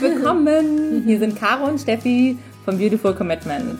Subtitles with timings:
[0.00, 1.02] willkommen.
[1.04, 3.78] Hier sind Caro und Steffi von Beautiful Commitment.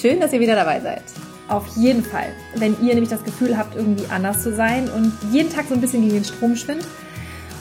[0.00, 1.02] Schön, dass ihr wieder dabei seid.
[1.48, 2.28] Auf jeden Fall.
[2.56, 5.80] Wenn ihr nämlich das Gefühl habt, irgendwie anders zu sein und jeden Tag so ein
[5.80, 6.86] bisschen gegen den Strom schwimmt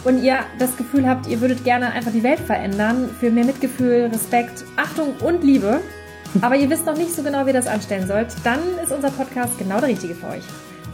[0.04, 4.10] und ihr das Gefühl habt, ihr würdet gerne einfach die Welt verändern für mehr Mitgefühl,
[4.12, 5.80] Respekt, Achtung und Liebe,
[6.42, 9.12] aber ihr wisst noch nicht so genau, wie ihr das anstellen sollt, dann ist unser
[9.12, 10.44] Podcast genau der richtige für euch.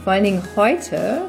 [0.04, 1.22] Vor allen Dingen heute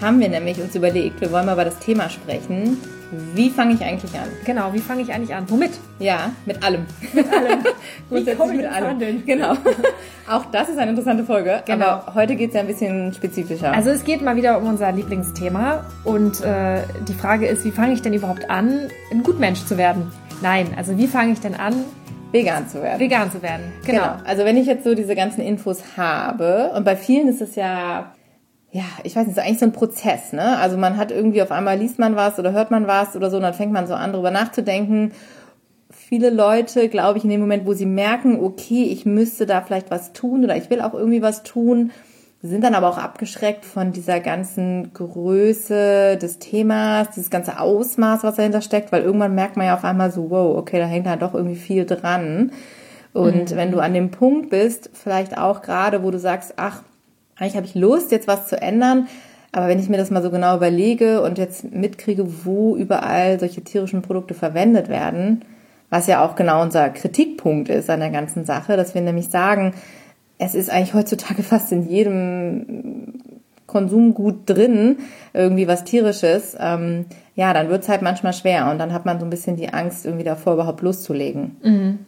[0.00, 2.78] haben wir nämlich uns überlegt, wir wollen mal über das Thema sprechen.
[3.10, 4.28] Wie fange ich eigentlich an?
[4.44, 5.44] Genau, wie fange ich eigentlich an?
[5.48, 5.70] Womit?
[5.98, 6.86] Ja, mit allem.
[7.14, 7.60] Mit allem.
[8.08, 8.88] Grundsätzlich mit allem.
[8.88, 9.22] Handeln?
[9.24, 9.52] Genau.
[10.30, 11.62] Auch das ist eine interessante Folge.
[11.64, 11.86] Genau.
[11.86, 13.72] Aber heute geht es ja ein bisschen spezifischer.
[13.72, 15.86] Also es geht mal wieder um unser Lieblingsthema.
[16.04, 20.12] Und äh, die Frage ist, wie fange ich denn überhaupt an, ein Gutmensch zu werden?
[20.42, 21.84] Nein, also wie fange ich denn an,
[22.30, 23.00] vegan zu werden.
[23.00, 24.02] Vegan zu werden, genau.
[24.02, 24.14] genau.
[24.24, 28.12] Also wenn ich jetzt so diese ganzen Infos habe, und bei vielen ist es ja
[28.70, 30.58] ja, ich weiß nicht, so eigentlich so ein Prozess, ne?
[30.58, 33.36] Also man hat irgendwie auf einmal liest man was oder hört man was oder so
[33.36, 35.12] und dann fängt man so an, drüber nachzudenken.
[35.90, 39.90] Viele Leute, glaube ich, in dem Moment, wo sie merken, okay, ich müsste da vielleicht
[39.90, 41.92] was tun oder ich will auch irgendwie was tun,
[42.42, 48.36] sind dann aber auch abgeschreckt von dieser ganzen Größe des Themas, dieses ganze Ausmaß, was
[48.36, 51.16] dahinter steckt, weil irgendwann merkt man ja auf einmal so, wow, okay, da hängt da
[51.16, 52.52] doch irgendwie viel dran.
[53.12, 53.56] Und mhm.
[53.56, 56.82] wenn du an dem Punkt bist, vielleicht auch gerade, wo du sagst, ach,
[57.38, 59.08] eigentlich habe ich Lust, jetzt was zu ändern.
[59.52, 63.62] Aber wenn ich mir das mal so genau überlege und jetzt mitkriege, wo überall solche
[63.62, 65.42] tierischen Produkte verwendet werden,
[65.90, 69.72] was ja auch genau unser Kritikpunkt ist an der ganzen Sache, dass wir nämlich sagen,
[70.38, 73.14] es ist eigentlich heutzutage fast in jedem
[73.66, 74.98] Konsumgut drin,
[75.34, 79.26] irgendwie was tierisches, ähm, ja, dann wird's halt manchmal schwer und dann hat man so
[79.26, 81.56] ein bisschen die Angst, irgendwie davor überhaupt loszulegen.
[81.62, 81.98] Mhm.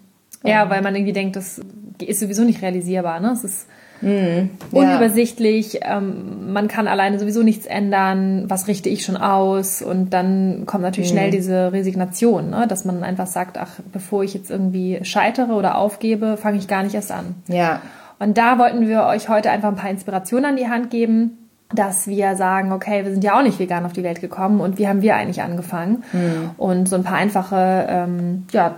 [0.42, 1.60] Ja, weil man irgendwie denkt, das
[2.00, 3.32] ist sowieso nicht realisierbar, ne?
[3.32, 3.66] Es ist
[4.02, 5.98] Mhm, unübersichtlich, ja.
[5.98, 10.82] ähm, man kann alleine sowieso nichts ändern, was richte ich schon aus und dann kommt
[10.82, 11.16] natürlich mhm.
[11.16, 12.66] schnell diese Resignation, ne?
[12.66, 16.82] dass man einfach sagt, ach, bevor ich jetzt irgendwie scheitere oder aufgebe, fange ich gar
[16.82, 17.34] nicht erst an.
[17.48, 17.80] Ja.
[18.18, 21.38] Und da wollten wir euch heute einfach ein paar Inspirationen an die Hand geben,
[21.72, 24.78] dass wir sagen, okay, wir sind ja auch nicht vegan auf die Welt gekommen und
[24.78, 26.04] wie haben wir eigentlich angefangen?
[26.12, 26.50] Mhm.
[26.56, 28.76] Und so ein paar einfache ähm, ja,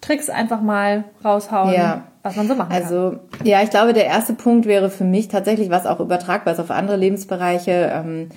[0.00, 1.74] Tricks einfach mal raushauen.
[1.74, 2.82] Ja was man so machen kann.
[2.82, 6.60] Also ja, ich glaube, der erste Punkt wäre für mich tatsächlich, was auch übertragbar ist
[6.60, 8.28] auf andere Lebensbereiche, ähm,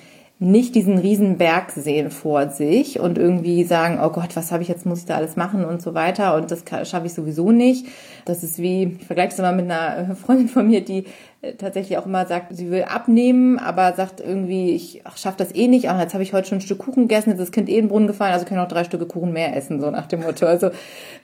[0.42, 4.70] nicht diesen riesen Berg sehen vor sich und irgendwie sagen, oh Gott, was habe ich
[4.70, 7.86] jetzt, muss ich da alles machen und so weiter und das schaffe ich sowieso nicht.
[8.24, 11.04] Das ist wie, ich vergleiche es immer mit einer Freundin von mir, die
[11.56, 15.88] tatsächlich auch immer sagt, sie will abnehmen, aber sagt irgendwie, ich schaffe das eh nicht.
[15.88, 17.78] Ach, jetzt habe ich heute schon ein Stück Kuchen gegessen, jetzt ist das Kind eh
[17.78, 20.20] in den Brunnen gefallen, also können auch drei Stücke Kuchen mehr essen, so nach dem
[20.20, 20.44] Motto.
[20.44, 20.70] Also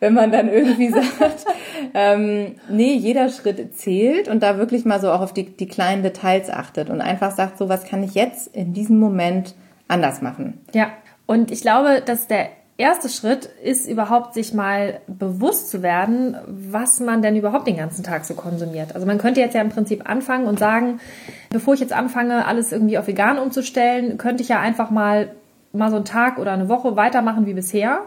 [0.00, 0.88] wenn man dann irgendwie
[1.18, 1.44] sagt,
[1.92, 6.02] ähm, nee, jeder Schritt zählt und da wirklich mal so auch auf die, die kleinen
[6.02, 9.54] Details achtet und einfach sagt, so was kann ich jetzt in diesem Moment
[9.86, 10.60] anders machen.
[10.72, 10.92] Ja,
[11.26, 17.00] und ich glaube, dass der erste Schritt ist überhaupt sich mal bewusst zu werden, was
[17.00, 18.94] man denn überhaupt den ganzen Tag so konsumiert.
[18.94, 21.00] Also man könnte jetzt ja im Prinzip anfangen und sagen,
[21.50, 25.30] bevor ich jetzt anfange, alles irgendwie auf vegan umzustellen, könnte ich ja einfach mal
[25.72, 28.00] mal so einen Tag oder eine Woche weitermachen wie bisher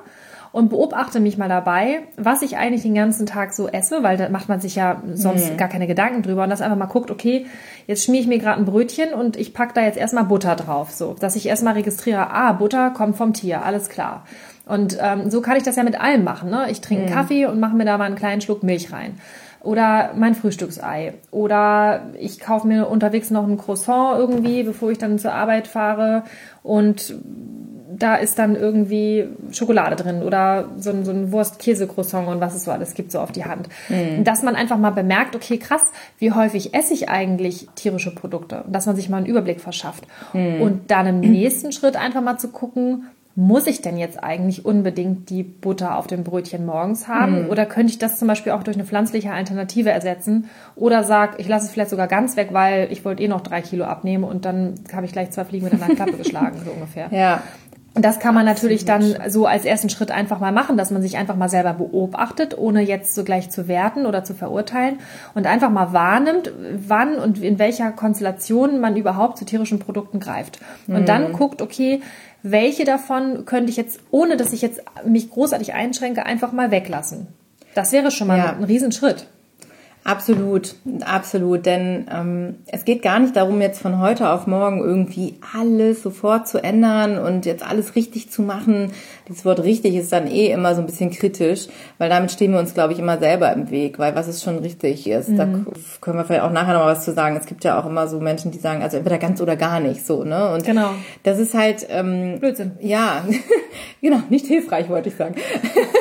[0.52, 4.30] und beobachte mich mal dabei, was ich eigentlich den ganzen Tag so esse, weil da
[4.30, 5.58] macht man sich ja sonst mhm.
[5.58, 7.46] gar keine Gedanken drüber und das einfach mal guckt, okay,
[7.88, 10.92] jetzt schmier ich mir gerade ein Brötchen und ich pack da jetzt erstmal Butter drauf,
[10.92, 14.26] so, dass ich erstmal registriere, ah, Butter kommt vom Tier, alles klar.
[14.70, 16.52] Und ähm, so kann ich das ja mit allem machen.
[16.52, 16.68] Ne?
[16.70, 17.10] Ich trinke mhm.
[17.10, 19.18] Kaffee und mache mir da mal einen kleinen Schluck Milch rein.
[19.62, 21.16] Oder mein Frühstücksei.
[21.32, 26.24] Oder ich kaufe mir unterwegs noch ein Croissant irgendwie, bevor ich dann zur Arbeit fahre.
[26.62, 27.16] Und
[28.00, 32.64] da ist dann irgendwie Schokolade drin oder so ein, so ein Wurst-Käse-Croissant und was es
[32.64, 33.70] so alles gibt, so auf die Hand.
[33.90, 34.24] Mhm.
[34.24, 35.84] Dass man einfach mal bemerkt, okay, krass,
[36.18, 38.64] wie häufig esse ich eigentlich tierische Produkte?
[38.68, 40.06] Dass man sich mal einen Überblick verschafft.
[40.34, 40.62] Mhm.
[40.62, 43.06] Und dann im nächsten Schritt einfach mal zu gucken,
[43.40, 47.44] muss ich denn jetzt eigentlich unbedingt die Butter auf dem Brötchen morgens haben?
[47.44, 47.50] Hm.
[47.50, 50.50] Oder könnte ich das zum Beispiel auch durch eine pflanzliche Alternative ersetzen?
[50.76, 53.62] Oder sag, ich lasse es vielleicht sogar ganz weg, weil ich wollte eh noch drei
[53.62, 57.08] Kilo abnehmen und dann habe ich gleich zwei Fliegen mit einer Klappe geschlagen, so ungefähr.
[57.12, 57.42] Ja.
[57.96, 61.02] Und das kann man natürlich dann so als ersten Schritt einfach mal machen, dass man
[61.02, 65.00] sich einfach mal selber beobachtet, ohne jetzt so gleich zu werten oder zu verurteilen
[65.34, 66.52] und einfach mal wahrnimmt,
[66.88, 70.60] wann und in welcher Konstellation man überhaupt zu tierischen Produkten greift.
[70.88, 71.06] Und mhm.
[71.06, 72.02] dann guckt, okay,
[72.44, 77.28] welche davon könnte ich jetzt, ohne dass ich jetzt mich großartig einschränke, einfach mal weglassen.
[77.74, 78.54] Das wäre schon mal ja.
[78.54, 79.28] ein Riesenschritt.
[80.10, 80.74] Absolut,
[81.06, 81.68] absolut.
[81.68, 86.48] Denn ähm, es geht gar nicht darum, jetzt von heute auf morgen irgendwie alles sofort
[86.48, 88.92] zu ändern und jetzt alles richtig zu machen.
[89.28, 91.68] Dieses Wort richtig ist dann eh immer so ein bisschen kritisch,
[92.00, 94.58] weil damit stehen wir uns, glaube ich, immer selber im Weg, weil was ist schon
[94.58, 95.30] richtig ist.
[95.30, 95.38] Mhm.
[95.38, 95.46] Da
[96.02, 97.36] können wir vielleicht auch nachher noch mal was zu sagen.
[97.36, 100.04] Es gibt ja auch immer so Menschen, die sagen, also entweder ganz oder gar nicht
[100.08, 100.52] so, ne?
[100.52, 100.90] Und genau.
[101.22, 102.72] das ist halt ähm, Blödsinn.
[102.82, 103.24] Ja,
[104.02, 105.36] genau, nicht hilfreich, wollte ich sagen.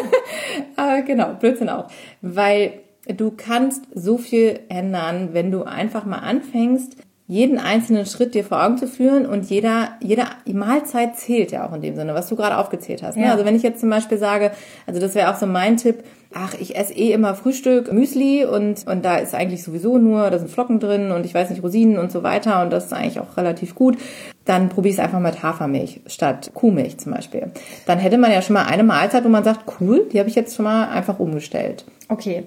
[0.77, 1.89] Aber genau, Blödsinn auch.
[2.23, 2.73] Weil
[3.09, 6.97] du kannst so viel ändern, wenn du einfach mal anfängst,
[7.31, 11.75] jeden einzelnen Schritt dir vor Augen zu führen und jeder, jeder Mahlzeit zählt ja auch
[11.75, 13.17] in dem Sinne, was du gerade aufgezählt hast.
[13.17, 13.27] Ne?
[13.27, 13.33] Ja.
[13.33, 14.51] Also wenn ich jetzt zum Beispiel sage,
[14.87, 18.87] also das wäre auch so mein Tipp, ach, ich esse eh immer Frühstück, Müsli und,
[18.87, 21.99] und da ist eigentlich sowieso nur, da sind Flocken drin und ich weiß nicht, Rosinen
[21.99, 23.99] und so weiter und das ist eigentlich auch relativ gut,
[24.47, 27.53] dann probier es einfach mit Hafermilch statt Kuhmilch zum Beispiel.
[27.85, 30.35] Dann hätte man ja schon mal eine Mahlzeit, wo man sagt, cool, die habe ich
[30.35, 31.85] jetzt schon mal einfach umgestellt.
[32.09, 32.45] Okay.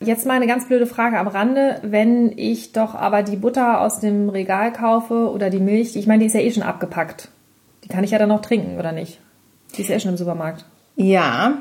[0.00, 1.80] Jetzt mal eine ganz blöde Frage am Rande.
[1.82, 6.20] Wenn ich doch aber die Butter aus dem Regal kaufe oder die Milch, ich meine,
[6.20, 7.28] die ist ja eh schon abgepackt.
[7.84, 9.20] Die kann ich ja dann noch trinken, oder nicht?
[9.76, 10.64] Die ist ja eh schon im Supermarkt.
[10.94, 11.54] Ja,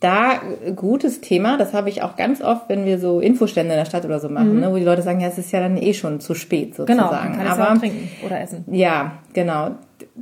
[0.00, 0.40] da
[0.76, 1.56] gutes Thema.
[1.56, 4.28] Das habe ich auch ganz oft, wenn wir so Infostände in der Stadt oder so
[4.28, 4.60] machen, mhm.
[4.60, 6.98] ne, wo die Leute sagen, ja, es ist ja dann eh schon zu spät sozusagen.
[6.98, 8.64] Genau, kann Aber, es ja auch trinken oder essen.
[8.70, 9.72] Ja, genau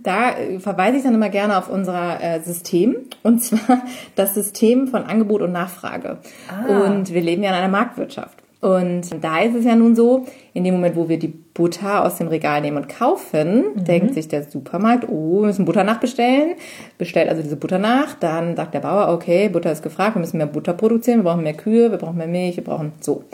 [0.03, 3.83] da verweise ich dann immer gerne auf unser äh, System und zwar
[4.15, 6.19] das System von Angebot und Nachfrage.
[6.49, 6.87] Ah.
[6.87, 8.43] Und wir leben ja in einer Marktwirtschaft.
[8.61, 12.17] Und da ist es ja nun so, in dem Moment, wo wir die Butter aus
[12.17, 13.85] dem Regal nehmen und kaufen, mhm.
[13.85, 16.55] denkt sich der Supermarkt, oh, wir müssen Butter nachbestellen,
[16.97, 20.39] bestellt also diese Butter nach, dann sagt der Bauer, okay, Butter ist gefragt, wir müssen
[20.39, 23.25] mehr Butter produzieren, wir brauchen mehr Kühe, wir brauchen mehr Milch, wir brauchen so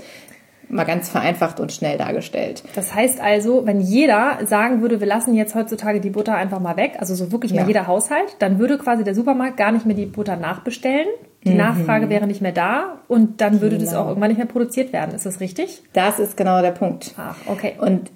[0.73, 2.63] mal ganz vereinfacht und schnell dargestellt.
[2.75, 6.77] Das heißt also, wenn jeder sagen würde, wir lassen jetzt heutzutage die Butter einfach mal
[6.77, 7.61] weg, also so wirklich ja.
[7.61, 11.09] mal jeder Haushalt, dann würde quasi der Supermarkt gar nicht mehr die Butter nachbestellen.
[11.45, 11.57] Die mhm.
[11.57, 13.91] Nachfrage wäre nicht mehr da und dann würde genau.
[13.91, 15.15] das auch irgendwann nicht mehr produziert werden.
[15.15, 15.83] Ist das richtig?
[15.93, 17.15] Das ist genau der Punkt.
[17.19, 17.75] Ach, okay.
[17.79, 18.11] Und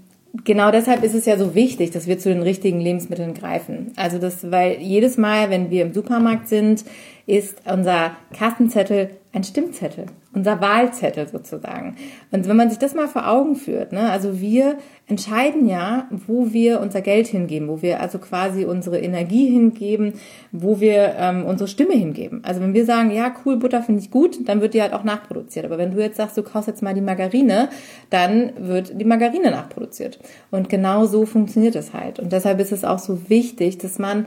[0.45, 3.93] genau deshalb ist es ja so wichtig, dass wir zu den richtigen Lebensmitteln greifen.
[3.97, 6.85] Also das, weil jedes Mal, wenn wir im Supermarkt sind,
[7.27, 11.97] ist unser Kassenzettel ein Stimmzettel, unser Wahlzettel sozusagen.
[12.33, 16.55] Und wenn man sich das mal vor Augen führt, ne, also wir entscheiden ja, wo
[16.55, 20.15] wir unser Geld hingeben, wo wir also quasi unsere Energie hingeben,
[20.53, 22.41] wo wir ähm, unsere Stimme hingeben.
[22.45, 25.05] Also wenn wir sagen, ja, cool, Butter finde ich gut, dann wird die halt auch
[25.05, 25.67] nachproduziert.
[25.67, 27.69] Aber wenn du jetzt sagst, du kaufst jetzt mal die Margarine,
[28.09, 30.19] dann wird die Margarine nachproduziert.
[30.51, 32.19] Und genau so funktioniert es halt.
[32.19, 34.27] Und deshalb ist es auch so wichtig, dass man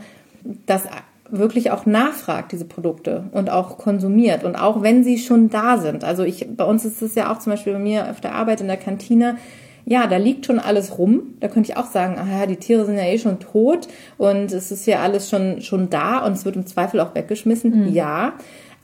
[0.68, 0.84] das
[1.32, 6.04] wirklich auch nachfragt, diese Produkte und auch konsumiert und auch wenn sie schon da sind.
[6.04, 8.62] Also ich, bei uns ist es ja auch zum Beispiel bei mir auf der Arbeit
[8.62, 9.38] in der Kantine,
[9.86, 11.36] ja, da liegt schon alles rum.
[11.40, 13.88] Da könnte ich auch sagen, ah ja, die Tiere sind ja eh schon tot
[14.18, 17.88] und es ist ja alles schon, schon da und es wird im Zweifel auch weggeschmissen.
[17.88, 17.94] Mhm.
[17.94, 18.34] Ja,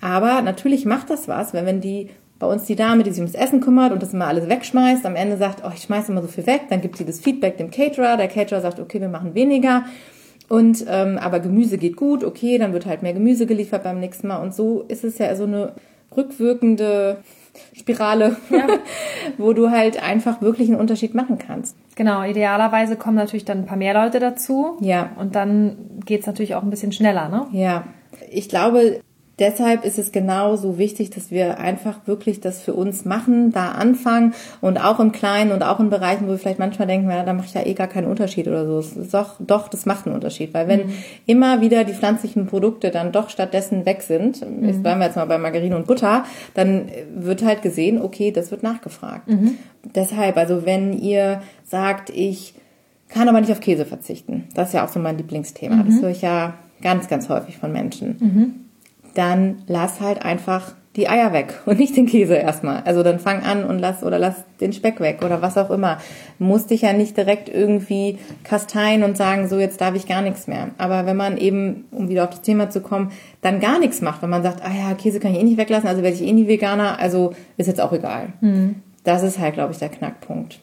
[0.02, 3.36] aber natürlich macht das was, wenn, wenn die bei uns die Dame, die sich ums
[3.36, 6.28] Essen kümmert und das immer alles wegschmeißt, am Ende sagt, oh, ich schmeiße immer so
[6.28, 9.36] viel weg, dann gibt sie das Feedback dem Caterer, der Caterer sagt, okay, wir machen
[9.36, 9.86] weniger
[10.48, 14.28] und ähm, aber Gemüse geht gut, okay, dann wird halt mehr Gemüse geliefert beim nächsten
[14.28, 14.38] Mal.
[14.38, 15.74] Und so ist es ja so eine
[16.16, 17.18] rückwirkende
[17.74, 18.68] Spirale, ja.
[19.38, 21.76] wo du halt einfach wirklich einen Unterschied machen kannst.
[21.96, 24.78] Genau, idealerweise kommen natürlich dann ein paar mehr Leute dazu.
[24.82, 25.12] Ja.
[25.18, 27.48] Und dann geht's natürlich auch ein bisschen schneller, ne?
[27.52, 27.86] Ja.
[28.30, 29.00] Ich glaube,
[29.38, 34.34] Deshalb ist es genauso wichtig, dass wir einfach wirklich das für uns machen, da anfangen
[34.62, 37.34] und auch im Kleinen und auch in Bereichen, wo wir vielleicht manchmal denken, ja, da
[37.34, 39.02] mache ich ja eh gar keinen Unterschied oder so.
[39.12, 40.94] Doch, doch, das macht einen Unterschied, weil wenn mhm.
[41.26, 44.68] immer wieder die pflanzlichen Produkte dann doch stattdessen weg sind, mhm.
[44.68, 46.24] jetzt bleiben wir jetzt mal bei Margarine und Butter,
[46.54, 49.28] dann wird halt gesehen, okay, das wird nachgefragt.
[49.28, 49.58] Mhm.
[49.84, 52.54] Deshalb, also wenn ihr sagt, ich
[53.10, 55.84] kann aber nicht auf Käse verzichten, das ist ja auch so mein Lieblingsthema.
[55.84, 56.02] Das mhm.
[56.04, 58.65] höre ich ja ganz, ganz häufig von Menschen mhm
[59.16, 62.84] dann lass halt einfach die Eier weg und nicht den Käse erstmal.
[62.84, 65.98] Also dann fang an und lass oder lass den Speck weg oder was auch immer.
[66.40, 70.48] Muss dich ja nicht direkt irgendwie kasteien und sagen, so jetzt darf ich gar nichts
[70.48, 70.70] mehr.
[70.78, 74.22] Aber wenn man eben, um wieder auf das Thema zu kommen, dann gar nichts macht,
[74.22, 76.32] wenn man sagt, ah ja, Käse kann ich eh nicht weglassen, also werde ich eh
[76.32, 78.34] nie Veganer, also ist jetzt auch egal.
[78.42, 78.76] Mhm.
[79.04, 80.60] Das ist halt, glaube ich, der Knackpunkt.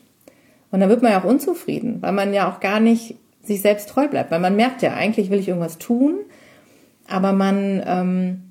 [0.71, 3.89] Und dann wird man ja auch unzufrieden, weil man ja auch gar nicht sich selbst
[3.89, 6.17] treu bleibt, weil man merkt ja, eigentlich will ich irgendwas tun,
[7.09, 8.43] aber man ähm,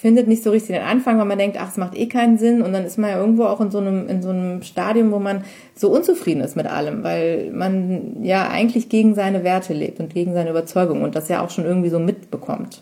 [0.00, 2.62] findet nicht so richtig den Anfang, weil man denkt, ach, es macht eh keinen Sinn
[2.62, 5.18] und dann ist man ja irgendwo auch in so einem in so einem Stadium, wo
[5.18, 10.14] man so unzufrieden ist mit allem, weil man ja eigentlich gegen seine Werte lebt und
[10.14, 12.80] gegen seine Überzeugung und das ja auch schon irgendwie so mitbekommt.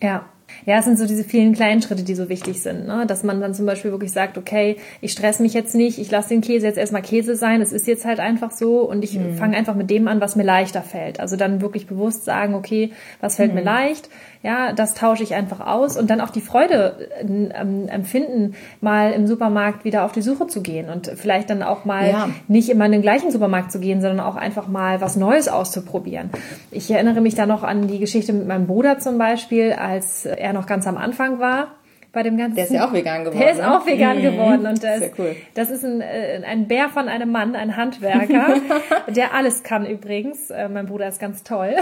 [0.00, 0.24] Ja,
[0.66, 3.04] Ja, es sind so diese vielen kleinen Schritte, die so wichtig sind, ne?
[3.06, 6.30] dass man dann zum Beispiel wirklich sagt, okay, ich stress mich jetzt nicht, ich lasse
[6.30, 9.34] den Käse jetzt erstmal Käse sein, es ist jetzt halt einfach so und ich mhm.
[9.34, 11.20] fange einfach mit dem an, was mir leichter fällt.
[11.20, 13.60] Also dann wirklich bewusst sagen, okay, was fällt mhm.
[13.60, 14.10] mir leicht,
[14.42, 19.26] ja, das tausche ich einfach aus und dann auch die Freude ähm, empfinden, mal im
[19.26, 22.28] Supermarkt wieder auf die Suche zu gehen und vielleicht dann auch mal ja.
[22.48, 26.30] nicht immer in den gleichen Supermarkt zu gehen, sondern auch einfach mal was Neues auszuprobieren.
[26.70, 30.54] Ich erinnere mich da noch an die Geschichte mit meinem Bruder zum Beispiel, als er
[30.54, 31.68] noch ganz am Anfang war
[32.12, 32.56] bei dem ganzen.
[32.56, 33.38] Der ist ja auch vegan geworden.
[33.38, 34.22] Der ist auch vegan mhm.
[34.22, 35.36] geworden und das, Sehr cool.
[35.54, 38.56] das ist ein, äh, ein Bär von einem Mann, ein Handwerker,
[39.08, 40.50] der alles kann übrigens.
[40.50, 41.76] Äh, mein Bruder ist ganz toll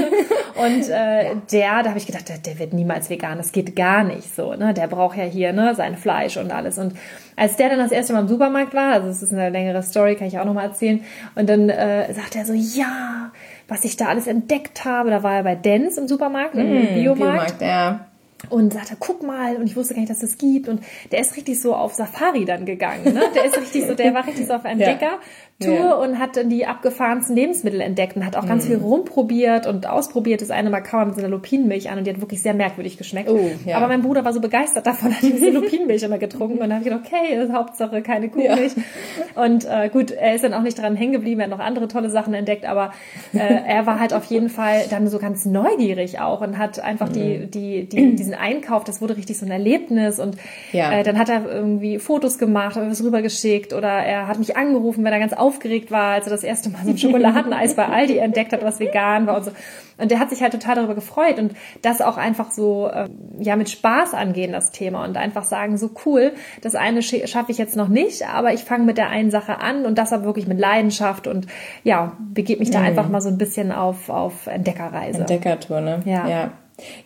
[0.56, 3.38] und äh, der, da habe ich gedacht, der, der, wird niemals vegan.
[3.38, 4.54] Das geht gar nicht so.
[4.54, 6.94] Ne, der braucht ja hier ne sein Fleisch und alles und
[7.36, 10.16] als der dann das erste Mal im Supermarkt war, also es ist eine längere Story,
[10.16, 11.04] kann ich auch noch mal erzählen,
[11.36, 13.30] und dann äh, sagt er so, ja,
[13.68, 16.94] was ich da alles entdeckt habe, da war er bei Dens im Supermarkt, mm, im
[16.94, 17.58] Biomarkt.
[17.58, 18.08] Biomarkt ja
[18.50, 20.68] und sagte, guck mal, und ich wusste gar nicht, dass es das gibt.
[20.68, 23.12] Und der ist richtig so auf Safari dann gegangen.
[23.14, 23.22] Ne?
[23.34, 25.18] Der ist richtig so, der war richtig so auf Entdecker.
[25.60, 25.94] Tour ja.
[25.94, 28.68] und hat dann die abgefahrensten Lebensmittel entdeckt und hat auch ganz mm.
[28.68, 30.40] viel rumprobiert und ausprobiert.
[30.40, 32.54] Das eine Mal kam er mit so einer Lupinenmilch an und die hat wirklich sehr
[32.54, 33.28] merkwürdig geschmeckt.
[33.28, 33.76] Oh, ja.
[33.76, 36.82] Aber mein Bruder war so begeistert davon, hat diese Lupinenmilch immer getrunken und dann habe
[36.82, 38.72] ich gedacht, okay, Hauptsache keine Kuhmilch.
[38.76, 39.42] Ja.
[39.42, 41.88] Und äh, gut, er ist dann auch nicht dran hängen geblieben, er hat noch andere
[41.88, 42.92] tolle Sachen entdeckt, aber
[43.32, 47.10] äh, er war halt auf jeden Fall dann so ganz neugierig auch und hat einfach
[47.10, 47.14] mm.
[47.14, 50.36] die, die, die, diesen Einkauf, das wurde richtig so ein Erlebnis und
[50.72, 55.02] äh, dann hat er irgendwie Fotos gemacht, hat was rübergeschickt oder er hat mich angerufen,
[55.02, 58.18] wenn er ganz aufgeregt war, als er das erste Mal so ein Schokoladeneis bei Aldi
[58.18, 59.50] entdeckt hat, was vegan war und so.
[59.96, 63.08] Und der hat sich halt total darüber gefreut und das auch einfach so ähm,
[63.40, 67.58] ja mit Spaß angehen, das Thema und einfach sagen, so cool, das eine schaffe ich
[67.58, 70.46] jetzt noch nicht, aber ich fange mit der einen Sache an und das aber wirklich
[70.46, 71.46] mit Leidenschaft und
[71.82, 72.86] ja, begebe mich da mhm.
[72.86, 75.20] einfach mal so ein bisschen auf, auf Entdeckerreise.
[75.20, 76.02] Entdeckertour, ne?
[76.04, 76.28] Ja.
[76.28, 76.52] ja.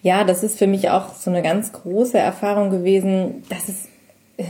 [0.03, 3.89] Ja, das ist für mich auch so eine ganz große Erfahrung gewesen, dass es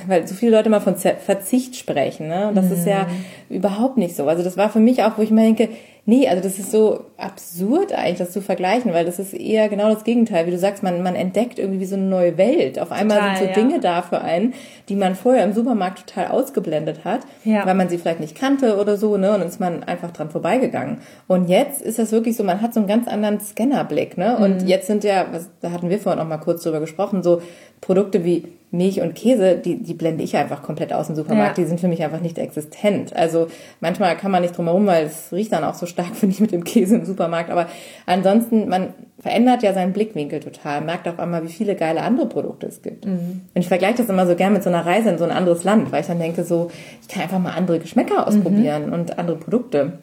[0.06, 2.48] weil so viele Leute mal von Verzicht sprechen, ne?
[2.48, 2.72] Und das mhm.
[2.72, 3.56] ist ja mhm.
[3.56, 4.26] überhaupt nicht so.
[4.26, 5.68] Also das war für mich auch, wo ich mir denke,
[6.04, 9.92] nee, also das ist so absurd eigentlich, das zu vergleichen, weil das ist eher genau
[9.92, 10.46] das Gegenteil.
[10.46, 12.78] Wie du sagst, man, man entdeckt irgendwie wie so eine neue Welt.
[12.78, 13.66] Auf einmal total, sind so ja.
[13.66, 14.54] Dinge da für einen,
[14.88, 17.64] die man vorher im Supermarkt total ausgeblendet hat, ja.
[17.66, 19.32] weil man sie vielleicht nicht kannte oder so, ne?
[19.32, 20.98] Und dann ist man einfach dran vorbeigegangen.
[21.28, 24.36] Und jetzt ist das wirklich so, man hat so einen ganz anderen Scannerblick, ne?
[24.38, 24.68] Und mhm.
[24.68, 27.42] jetzt sind ja, was, da hatten wir vorhin auch mal kurz drüber gesprochen, so
[27.80, 31.58] Produkte wie Milch und Käse, die, die blende ich einfach komplett aus dem Supermarkt.
[31.58, 31.62] Ja.
[31.62, 33.14] Die sind für mich einfach nicht existent.
[33.14, 33.48] Also
[33.80, 36.40] manchmal kann man nicht drum herum, weil es riecht dann auch so stark, finde ich,
[36.40, 37.50] mit dem Käse im Supermarkt.
[37.50, 37.66] Aber
[38.06, 42.66] ansonsten, man verändert ja seinen Blickwinkel total, merkt auf einmal, wie viele geile andere Produkte
[42.66, 43.04] es gibt.
[43.04, 43.42] Mhm.
[43.54, 45.64] Und ich vergleiche das immer so gern mit so einer Reise in so ein anderes
[45.64, 46.70] Land, weil ich dann denke so,
[47.02, 48.92] ich kann einfach mal andere Geschmäcker ausprobieren mhm.
[48.94, 49.98] und andere Produkte.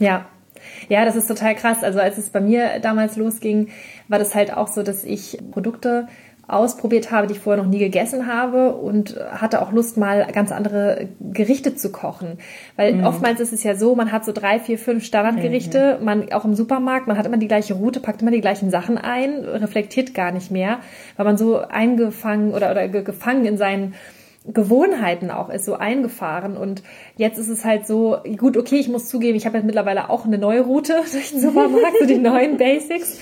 [0.00, 0.26] Ja,
[0.88, 1.82] ja, das ist total krass.
[1.82, 3.68] Also als es bei mir damals losging,
[4.08, 6.08] war das halt auch so, dass ich Produkte
[6.48, 10.52] ausprobiert habe, die ich vorher noch nie gegessen habe und hatte auch Lust, mal ganz
[10.52, 12.38] andere Gerichte zu kochen.
[12.76, 13.04] Weil mhm.
[13.04, 16.04] oftmals ist es ja so, man hat so drei, vier, fünf Standardgerichte, mhm.
[16.04, 18.98] man auch im Supermarkt, man hat immer die gleiche Route, packt immer die gleichen Sachen
[18.98, 20.80] ein, reflektiert gar nicht mehr,
[21.16, 23.94] weil man so eingefangen oder, oder gefangen in seinen
[24.44, 26.56] Gewohnheiten auch ist, so eingefahren.
[26.56, 26.82] Und
[27.16, 30.24] jetzt ist es halt so, gut, okay, ich muss zugeben, ich habe jetzt mittlerweile auch
[30.24, 33.20] eine neue Route durch den Supermarkt, so die neuen Basics.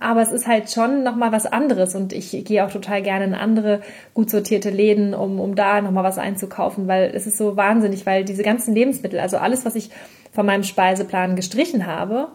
[0.00, 3.34] Aber es ist halt schon nochmal was anderes und ich gehe auch total gerne in
[3.34, 3.80] andere
[4.14, 8.24] gut sortierte Läden, um, um da nochmal was einzukaufen, weil es ist so wahnsinnig, weil
[8.24, 9.90] diese ganzen Lebensmittel, also alles, was ich
[10.32, 12.28] von meinem Speiseplan gestrichen habe,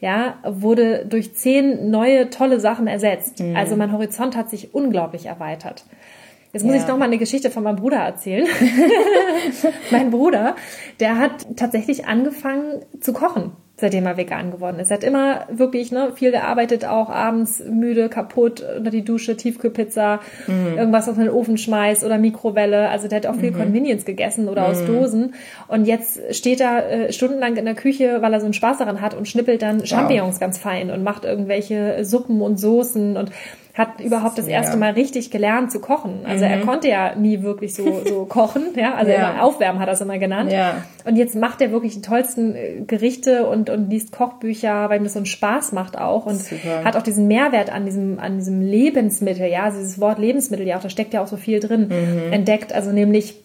[0.00, 3.40] ja, wurde durch zehn neue tolle Sachen ersetzt.
[3.40, 3.54] Mhm.
[3.54, 5.84] Also mein Horizont hat sich unglaublich erweitert.
[6.52, 6.80] Jetzt muss ja.
[6.80, 8.46] ich noch mal eine Geschichte von meinem Bruder erzählen.
[9.90, 10.56] mein Bruder,
[10.98, 14.90] der hat tatsächlich angefangen zu kochen seitdem er vegan geworden ist.
[14.90, 20.20] Er hat immer wirklich ne, viel gearbeitet, auch abends müde, kaputt, unter die Dusche, Tiefkühlpizza,
[20.46, 20.78] mhm.
[20.78, 22.88] irgendwas aus den Ofen schmeißt oder Mikrowelle.
[22.88, 23.56] Also der hat auch viel mhm.
[23.58, 24.68] Convenience gegessen oder mhm.
[24.68, 25.34] aus Dosen.
[25.68, 29.00] Und jetzt steht er äh, stundenlang in der Küche, weil er so einen Spaß daran
[29.00, 30.40] hat und schnippelt dann Champignons wow.
[30.40, 33.30] ganz fein und macht irgendwelche Suppen und Soßen und
[33.80, 36.20] hat überhaupt das erste Mal richtig gelernt zu kochen.
[36.26, 36.50] Also mhm.
[36.50, 39.30] er konnte ja nie wirklich so, so kochen, ja, also ja.
[39.30, 40.52] Immer aufwärmen hat er es immer genannt.
[40.52, 40.84] Ja.
[41.04, 45.04] Und jetzt macht er wirklich die tollsten äh, Gerichte und, und liest Kochbücher, weil ihm
[45.04, 46.84] das so einen Spaß macht auch und Super.
[46.84, 50.76] hat auch diesen Mehrwert an diesem, an diesem Lebensmittel, ja, also dieses Wort Lebensmittel, ja
[50.76, 52.32] auch, da steckt ja auch so viel drin, mhm.
[52.32, 53.42] entdeckt, also nämlich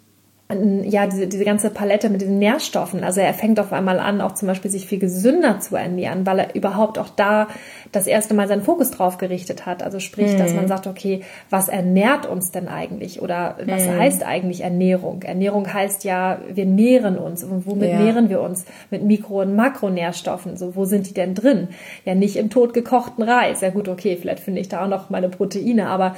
[0.48, 3.04] ja, diese, diese ganze Palette mit diesen Nährstoffen.
[3.04, 6.38] Also er fängt auf einmal an, auch zum Beispiel sich viel gesünder zu ernähren, weil
[6.38, 7.48] er überhaupt auch da
[7.92, 9.82] das erste Mal seinen Fokus drauf gerichtet hat.
[9.82, 10.38] Also sprich, mhm.
[10.38, 13.24] dass man sagt, okay, was ernährt uns denn eigentlich?
[13.24, 13.98] Oder was mhm.
[13.98, 15.24] heißt eigentlich Ernährung?
[15.24, 17.44] Ernährung heißt ja, wir nähren uns.
[17.44, 18.00] Und womit ja.
[18.00, 18.66] nähren wir uns?
[18.92, 20.58] Mit Mikro- und Makronährstoffen.
[20.58, 21.70] So, wo sind die denn drin?
[22.06, 23.62] Ja, nicht im totgekochten Reis.
[23.62, 26.16] Ja gut, okay, vielleicht finde ich da auch noch meine Proteine, aber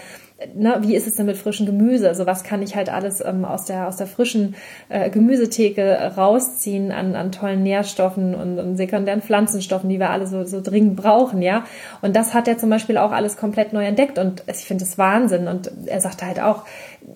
[0.55, 2.07] na, wie ist es denn mit frischem Gemüse?
[2.07, 4.55] Also was kann ich halt alles ähm, aus der aus der frischen
[4.87, 10.43] äh, Gemüsetheke rausziehen an, an tollen Nährstoffen und, und sekundären Pflanzenstoffen, die wir alle so,
[10.43, 11.65] so dringend brauchen, ja?
[12.01, 14.99] Und das hat er zum Beispiel auch alles komplett neu entdeckt und ich finde es
[14.99, 15.47] Wahnsinn.
[15.47, 16.65] Und er sagte halt auch,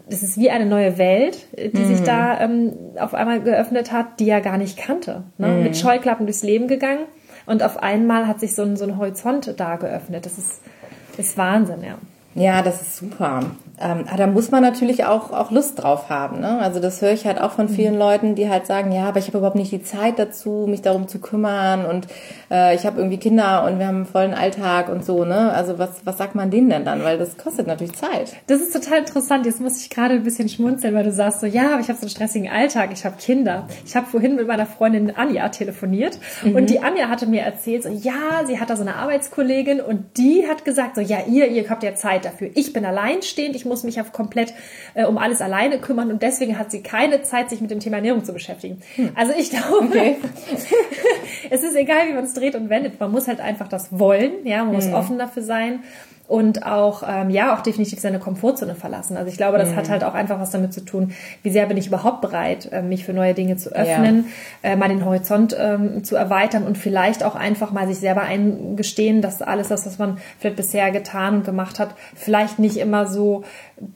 [0.09, 1.95] das ist wie eine neue Welt, die mhm.
[1.95, 5.23] sich da ähm, auf einmal geöffnet hat, die er gar nicht kannte.
[5.37, 5.47] Ne?
[5.47, 5.63] Mhm.
[5.63, 7.05] Mit Scheuklappen durchs Leben gegangen
[7.45, 10.25] und auf einmal hat sich so ein, so ein Horizont da geöffnet.
[10.25, 10.61] Das ist,
[11.17, 11.97] ist Wahnsinn, ja.
[12.33, 13.41] Ja, das ist super.
[13.81, 16.39] Ähm, aber da muss man natürlich auch, auch Lust drauf haben.
[16.39, 16.59] Ne?
[16.59, 17.99] Also das höre ich halt auch von vielen mhm.
[17.99, 21.07] Leuten, die halt sagen, ja, aber ich habe überhaupt nicht die Zeit dazu, mich darum
[21.07, 22.07] zu kümmern und
[22.51, 25.25] äh, ich habe irgendwie Kinder und wir haben einen vollen Alltag und so.
[25.25, 25.51] Ne?
[25.51, 27.03] Also was, was sagt man denen denn dann?
[27.03, 28.33] Weil das kostet natürlich Zeit.
[28.47, 29.45] Das ist total interessant.
[29.45, 31.97] Jetzt muss ich gerade ein bisschen schmunzeln, weil du sagst so, ja, aber ich habe
[31.97, 33.67] so einen stressigen Alltag, ich habe Kinder.
[33.85, 36.55] Ich habe vorhin mit meiner Freundin Anja telefoniert mhm.
[36.55, 40.17] und die Anja hatte mir erzählt, so, ja, sie hat da so eine Arbeitskollegin und
[40.17, 42.49] die hat gesagt, so, ja, ihr, ihr habt ja Zeit dafür.
[42.55, 44.53] Ich bin alleinstehend, ich muss mich ja komplett
[44.93, 47.97] äh, um alles alleine kümmern und deswegen hat sie keine Zeit, sich mit dem Thema
[47.97, 48.81] Ernährung zu beschäftigen.
[48.95, 49.11] Hm.
[49.15, 50.17] Also ich glaube, okay.
[51.49, 52.99] es ist egal, wie man es dreht und wendet.
[52.99, 54.75] Man muss halt einfach das wollen, ja, man hm.
[54.75, 55.79] muss offen dafür sein
[56.31, 59.17] und auch ähm, ja auch definitiv seine Komfortzone verlassen.
[59.17, 59.75] Also ich glaube, das mhm.
[59.75, 61.11] hat halt auch einfach was damit zu tun,
[61.43, 64.27] wie sehr bin ich überhaupt bereit, äh, mich für neue Dinge zu öffnen,
[64.63, 64.69] ja.
[64.69, 69.21] äh, mal den Horizont ähm, zu erweitern und vielleicht auch einfach mal sich selber eingestehen,
[69.21, 73.43] dass alles das, was man vielleicht bisher getan und gemacht hat, vielleicht nicht immer so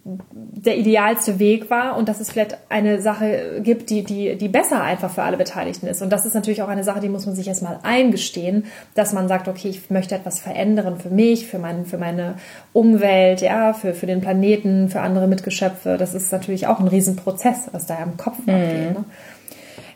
[0.04, 4.82] der idealste Weg war und dass es vielleicht eine Sache gibt, die, die, die besser
[4.82, 6.01] einfach für alle Beteiligten ist.
[6.01, 8.65] Und das ist natürlich auch eine Sache, die muss man sich erstmal eingestehen,
[8.96, 12.25] dass man sagt, okay, ich möchte etwas verändern für mich, für, mein, für meine
[12.74, 15.98] Umwelt, ja, für, für den Planeten, für andere Mitgeschöpfe.
[15.98, 18.53] Das ist natürlich auch ein Riesenprozess, was da im Kopf mhm.
[18.53, 18.94] abgeht.
[18.94, 19.05] Ne?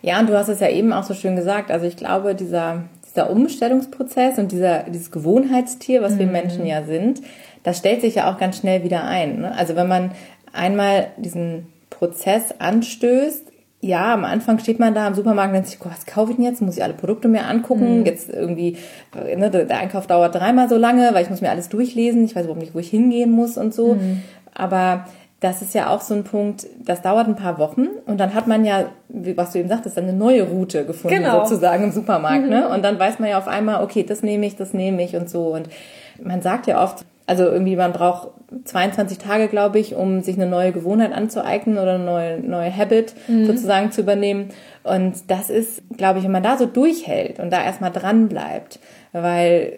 [0.02, 1.72] Ja, und du hast es ja eben auch so schön gesagt.
[1.72, 6.20] Also ich glaube, dieser, dieser Umstellungsprozess und dieser, dieses Gewohnheitstier, was mhm.
[6.20, 7.22] wir Menschen ja sind,
[7.64, 9.42] das stellt sich ja auch ganz schnell wieder ein.
[9.42, 9.56] Ne?
[9.56, 10.12] Also wenn man
[10.54, 13.49] einmal diesen Prozess anstößt,
[13.82, 16.46] ja, am Anfang steht man da im Supermarkt und denkt sich, was kaufe ich denn
[16.46, 16.62] jetzt?
[16.62, 18.00] Muss ich alle Produkte mir angucken?
[18.00, 18.06] Mhm.
[18.06, 18.78] Jetzt irgendwie,
[19.14, 22.26] ne, der Einkauf dauert dreimal so lange, weil ich muss mir alles durchlesen.
[22.26, 23.94] Ich weiß überhaupt nicht, wo ich hingehen muss und so.
[23.94, 24.22] Mhm.
[24.54, 25.06] Aber
[25.40, 28.48] das ist ja auch so ein Punkt, das dauert ein paar Wochen und dann hat
[28.48, 31.46] man ja, was du eben sagtest, eine neue Route gefunden genau.
[31.46, 32.44] sozusagen im Supermarkt.
[32.44, 32.50] Mhm.
[32.50, 32.68] Ne?
[32.68, 35.30] Und dann weiß man ja auf einmal, okay, das nehme ich, das nehme ich und
[35.30, 35.54] so.
[35.54, 35.70] Und
[36.22, 38.30] man sagt ja oft, also irgendwie man braucht
[38.66, 43.14] 22 Tage, glaube ich, um sich eine neue Gewohnheit anzueignen oder eine neue, neue Habit
[43.28, 43.46] mhm.
[43.46, 44.50] sozusagen zu übernehmen.
[44.84, 48.80] Und das ist, glaube ich, wenn man da so durchhält und da erstmal dran bleibt,
[49.12, 49.78] weil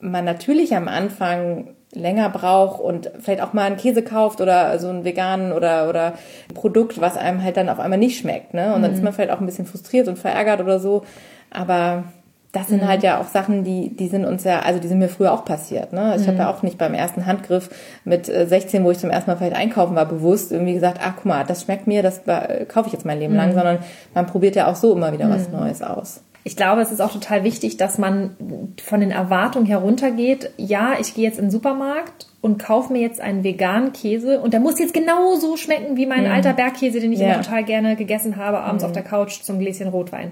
[0.00, 4.88] man natürlich am Anfang länger braucht und vielleicht auch mal einen Käse kauft oder so
[4.88, 6.14] einen veganen oder oder
[6.48, 8.74] ein Produkt, was einem halt dann auf einmal nicht schmeckt, ne?
[8.74, 9.04] Und dann ist mhm.
[9.04, 11.04] man vielleicht auch ein bisschen frustriert und verärgert oder so,
[11.50, 12.02] aber
[12.52, 12.88] das sind mhm.
[12.88, 15.44] halt ja auch Sachen, die, die sind uns ja, also die sind mir früher auch
[15.44, 15.92] passiert.
[15.92, 16.14] Ne?
[16.16, 16.28] Ich mhm.
[16.28, 17.68] habe ja auch nicht beim ersten Handgriff
[18.04, 21.12] mit 16, äh, wo ich zum ersten Mal vielleicht einkaufen war, bewusst irgendwie gesagt, ach
[21.16, 23.38] guck mal, das schmeckt mir, das äh, kaufe ich jetzt mein Leben mhm.
[23.38, 23.78] lang, sondern
[24.14, 25.58] man probiert ja auch so immer wieder was mhm.
[25.58, 26.22] Neues aus.
[26.44, 28.30] Ich glaube, es ist auch total wichtig, dass man
[28.82, 30.50] von den Erwartungen heruntergeht.
[30.56, 34.52] Ja, ich gehe jetzt in den Supermarkt und kaufe mir jetzt einen veganen Käse und
[34.52, 36.30] der muss jetzt genauso schmecken wie mein mm.
[36.30, 37.32] alter Bergkäse, den ich ja.
[37.32, 38.86] immer total gerne gegessen habe, abends mm.
[38.86, 40.30] auf der Couch zum Gläschen Rotwein.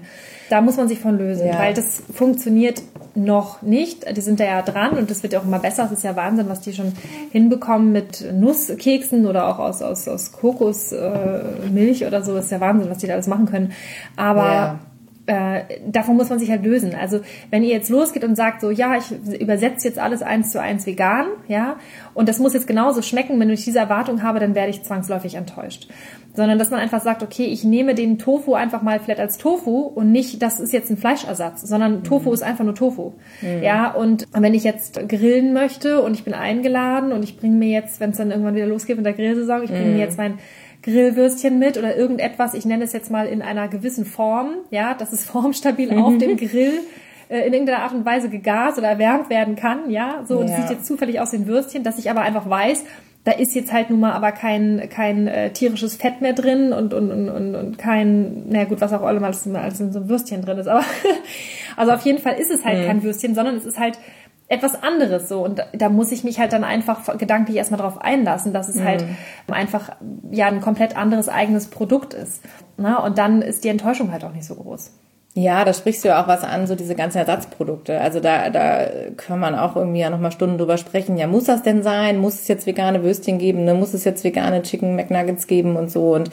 [0.49, 1.59] Da muss man sich von lösen, ja.
[1.59, 2.81] weil das funktioniert
[3.13, 4.05] noch nicht.
[4.15, 5.83] Die sind da ja dran und das wird ja auch immer besser.
[5.85, 6.93] Es ist ja Wahnsinn, was die schon
[7.33, 12.33] hinbekommen mit Nusskeksen oder auch aus, aus, aus Kokosmilch äh, oder so.
[12.33, 13.73] Das ist ja Wahnsinn, was die da alles machen können.
[14.15, 14.79] Aber ja
[15.27, 16.95] äh, davon muss man sich halt lösen.
[16.95, 17.19] Also
[17.51, 20.85] wenn ihr jetzt losgeht und sagt so, ja, ich übersetze jetzt alles eins zu eins
[20.85, 21.75] vegan, ja,
[22.13, 25.35] und das muss jetzt genauso schmecken, wenn ich diese Erwartung habe, dann werde ich zwangsläufig
[25.35, 25.89] enttäuscht.
[26.33, 29.81] Sondern dass man einfach sagt, okay, ich nehme den Tofu einfach mal vielleicht als Tofu
[29.81, 32.33] und nicht, das ist jetzt ein Fleischersatz, sondern Tofu mhm.
[32.33, 33.13] ist einfach nur Tofu.
[33.41, 33.63] Mhm.
[33.63, 37.69] Ja, und wenn ich jetzt grillen möchte und ich bin eingeladen und ich bringe mir
[37.69, 39.93] jetzt, wenn es dann irgendwann wieder losgeht mit der Grillsaison, ich bringe mhm.
[39.93, 40.39] mir jetzt mein
[40.87, 45.11] Grillwürstchen mit oder irgendetwas, ich nenne es jetzt mal in einer gewissen Form, ja, dass
[45.11, 46.01] es formstabil mhm.
[46.01, 46.79] auf dem Grill
[47.27, 50.55] äh, in irgendeiner Art und Weise gegast oder erwärmt werden kann, ja, so, und ja.
[50.55, 52.85] das sieht jetzt zufällig aus den Würstchen, dass ich aber einfach weiß,
[53.25, 56.93] da ist jetzt halt nun mal aber kein, kein äh, tierisches Fett mehr drin und,
[56.93, 60.07] und, und, und, und kein, na gut, was auch immer als, als in so einem
[60.07, 60.67] Würstchen drin ist.
[60.67, 60.85] Aber
[61.75, 62.85] also auf jeden Fall ist es halt mhm.
[62.85, 63.99] kein Würstchen, sondern es ist halt
[64.49, 68.53] etwas anderes so und da muss ich mich halt dann einfach gedanklich erstmal darauf einlassen,
[68.53, 69.53] dass es halt mhm.
[69.53, 69.91] einfach
[70.31, 72.41] ja ein komplett anderes eigenes Produkt ist.
[72.77, 73.03] Na?
[73.03, 74.91] Und dann ist die Enttäuschung halt auch nicht so groß.
[75.33, 78.01] Ja, da sprichst du ja auch was an, so diese ganzen Ersatzprodukte.
[78.01, 81.15] Also da, da kann man auch irgendwie ja nochmal Stunden drüber sprechen.
[81.15, 82.17] Ja, muss das denn sein?
[82.17, 83.63] Muss es jetzt vegane Würstchen geben?
[83.63, 83.75] Ne?
[83.75, 86.15] Muss es jetzt vegane Chicken McNuggets geben und so?
[86.15, 86.29] Und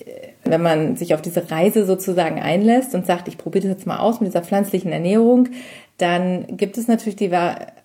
[0.00, 3.86] äh, wenn man sich auf diese Reise sozusagen einlässt und sagt, ich probiere das jetzt
[3.86, 5.50] mal aus mit dieser pflanzlichen Ernährung,
[5.98, 7.30] dann gibt es natürlich die,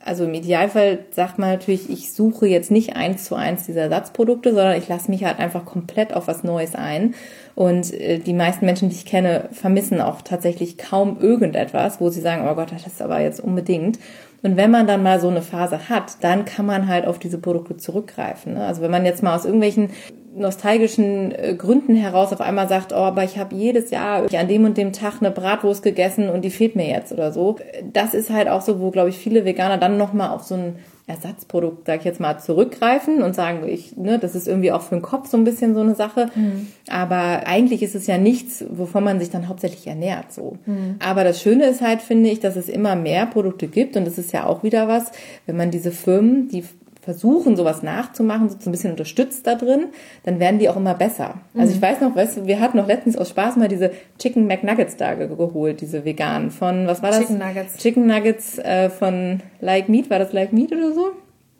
[0.03, 4.49] also im Idealfall sagt man natürlich, ich suche jetzt nicht eins zu eins diese Ersatzprodukte,
[4.49, 7.13] sondern ich lasse mich halt einfach komplett auf was Neues ein.
[7.53, 12.21] Und äh, die meisten Menschen, die ich kenne, vermissen auch tatsächlich kaum irgendetwas, wo sie
[12.21, 13.99] sagen, oh Gott, das ist aber jetzt unbedingt.
[14.41, 17.37] Und wenn man dann mal so eine Phase hat, dann kann man halt auf diese
[17.37, 18.53] Produkte zurückgreifen.
[18.53, 18.65] Ne?
[18.65, 19.89] Also wenn man jetzt mal aus irgendwelchen
[20.35, 24.63] nostalgischen äh, Gründen heraus auf einmal sagt, oh, aber ich habe jedes Jahr an dem
[24.65, 27.57] und dem Tag eine Bratwurst gegessen und die fehlt mir jetzt oder so.
[27.91, 30.75] Das ist halt auch so, wo, glaube ich, viele Veganer dann nochmal auf so ein
[31.09, 34.95] Ersatzprodukt, sag ich jetzt mal, zurückgreifen und sagen, ich, ne, das ist irgendwie auch für
[34.95, 36.29] den Kopf so ein bisschen so eine Sache.
[36.35, 36.67] Mhm.
[36.87, 40.57] Aber eigentlich ist es ja nichts, wovon man sich dann hauptsächlich ernährt, so.
[40.65, 40.95] Mhm.
[40.99, 44.17] Aber das Schöne ist halt, finde ich, dass es immer mehr Produkte gibt und das
[44.17, 45.11] ist ja auch wieder was,
[45.47, 46.63] wenn man diese Firmen, die
[47.09, 49.87] versuchen, sowas nachzumachen, so ein bisschen unterstützt da drin,
[50.25, 51.35] dann werden die auch immer besser.
[51.53, 51.61] Mhm.
[51.61, 54.45] Also ich weiß noch, weißt du, wir hatten noch letztens aus Spaß mal diese Chicken
[54.45, 57.21] McNuggets da geholt, diese veganen von, was war das?
[57.21, 57.77] Chicken Nuggets.
[57.77, 61.11] Chicken Nuggets äh, von Like Meat, war das Like Meat oder so?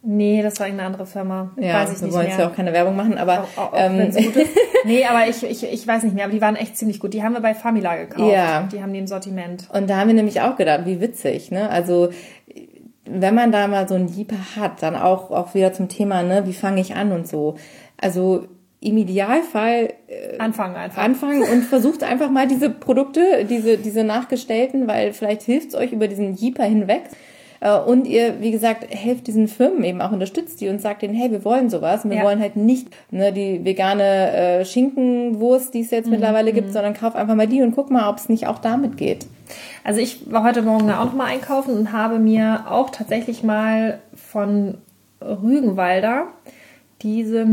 [0.02, 1.52] Nee, das war irgendeine andere Firma.
[1.58, 4.12] Ja, weiß ich wir wollen jetzt ja auch keine Werbung machen, aber auch, auch ähm,
[4.12, 4.52] gut ist.
[4.86, 7.14] Nee, aber ich, ich, ich weiß nicht mehr, aber die waren echt ziemlich gut.
[7.14, 8.32] Die haben wir bei Famila gekauft.
[8.32, 8.70] Ja.
[8.72, 9.68] Die haben die im Sortiment.
[9.74, 11.70] Und da haben wir nämlich auch gedacht, wie witzig, ne?
[11.70, 12.12] Also
[13.12, 16.46] wenn man da mal so einen Jeeper hat, dann auch, auch wieder zum Thema, ne,
[16.46, 17.56] wie fange ich an und so.
[17.98, 18.46] Also
[18.82, 21.02] im Idealfall äh, anfangen einfach.
[21.02, 25.92] Anfangen und versucht einfach mal diese Produkte, diese, diese nachgestellten, weil vielleicht hilft es euch
[25.92, 27.04] über diesen Jeeper hinweg.
[27.62, 31.14] Äh, und ihr, wie gesagt, helft diesen Firmen eben auch, unterstützt die und sagt denen,
[31.14, 32.04] hey, wir wollen sowas.
[32.04, 32.24] Und wir ja.
[32.24, 36.14] wollen halt nicht ne, die vegane äh, Schinkenwurst, die es jetzt mhm.
[36.14, 36.74] mittlerweile gibt, mhm.
[36.74, 39.28] sondern kauf einfach mal die und guck mal, ob es nicht auch damit geht.
[39.84, 44.00] Also ich war heute Morgen auch noch mal einkaufen und habe mir auch tatsächlich mal
[44.14, 44.78] von
[45.22, 46.28] Rügenwalder
[47.02, 47.46] diese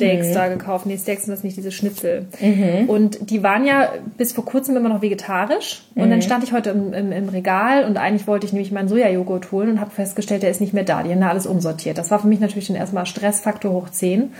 [0.00, 0.34] Mühlensteaks mhm.
[0.34, 0.86] da gekauft.
[0.86, 2.26] Nee, Steaks sind das nicht, diese Schnitzel.
[2.40, 2.88] Mhm.
[2.88, 5.82] Und die waren ja bis vor kurzem immer noch vegetarisch.
[5.94, 6.10] Und mhm.
[6.10, 9.52] dann stand ich heute im, im, im, Regal und eigentlich wollte ich nämlich meinen Sojajoghurt
[9.52, 11.02] holen und habe festgestellt, der ist nicht mehr da.
[11.02, 11.98] Die haben da alles umsortiert.
[11.98, 14.22] Das war für mich natürlich schon erstmal Stressfaktor hoch 10.
[14.22, 14.32] Und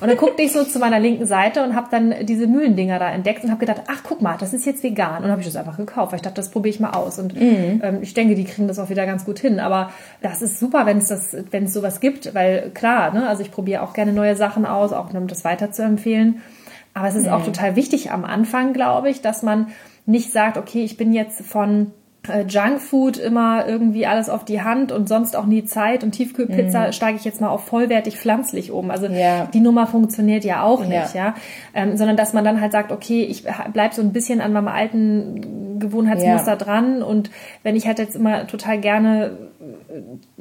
[0.00, 3.44] dann guckte ich so zu meiner linken Seite und habe dann diese Mühlendinger da entdeckt
[3.44, 5.24] und habe gedacht, ach guck mal, das ist jetzt vegan.
[5.24, 7.18] Und habe ich das einfach gekauft, weil ich dachte, das probiere ich mal aus.
[7.18, 7.80] Und mhm.
[7.82, 9.60] ähm, ich denke, die kriegen das auch wieder ganz gut hin.
[9.60, 9.90] Aber
[10.22, 13.50] das ist super, wenn es das, wenn es sowas gibt, weil klar, ne, also ich
[13.50, 16.40] probiere auch gerne neue Sachen aus, auch um das weiter zu empfehlen.
[16.94, 17.32] Aber es ist mhm.
[17.32, 19.68] auch total wichtig am Anfang, glaube ich, dass man
[20.06, 21.92] nicht sagt, okay, ich bin jetzt von
[22.28, 26.88] äh, Junkfood immer irgendwie alles auf die Hand und sonst auch nie Zeit und Tiefkühlpizza
[26.88, 26.92] mhm.
[26.92, 28.90] steige ich jetzt mal auf vollwertig pflanzlich um.
[28.90, 29.46] Also ja.
[29.46, 31.34] die Nummer funktioniert ja auch nicht, ja, ja?
[31.74, 34.68] Ähm, sondern dass man dann halt sagt, okay, ich bleib so ein bisschen an meinem
[34.68, 36.56] alten Gewohnheitsmuster ja.
[36.56, 37.30] dran und
[37.62, 39.38] wenn ich halt jetzt immer total gerne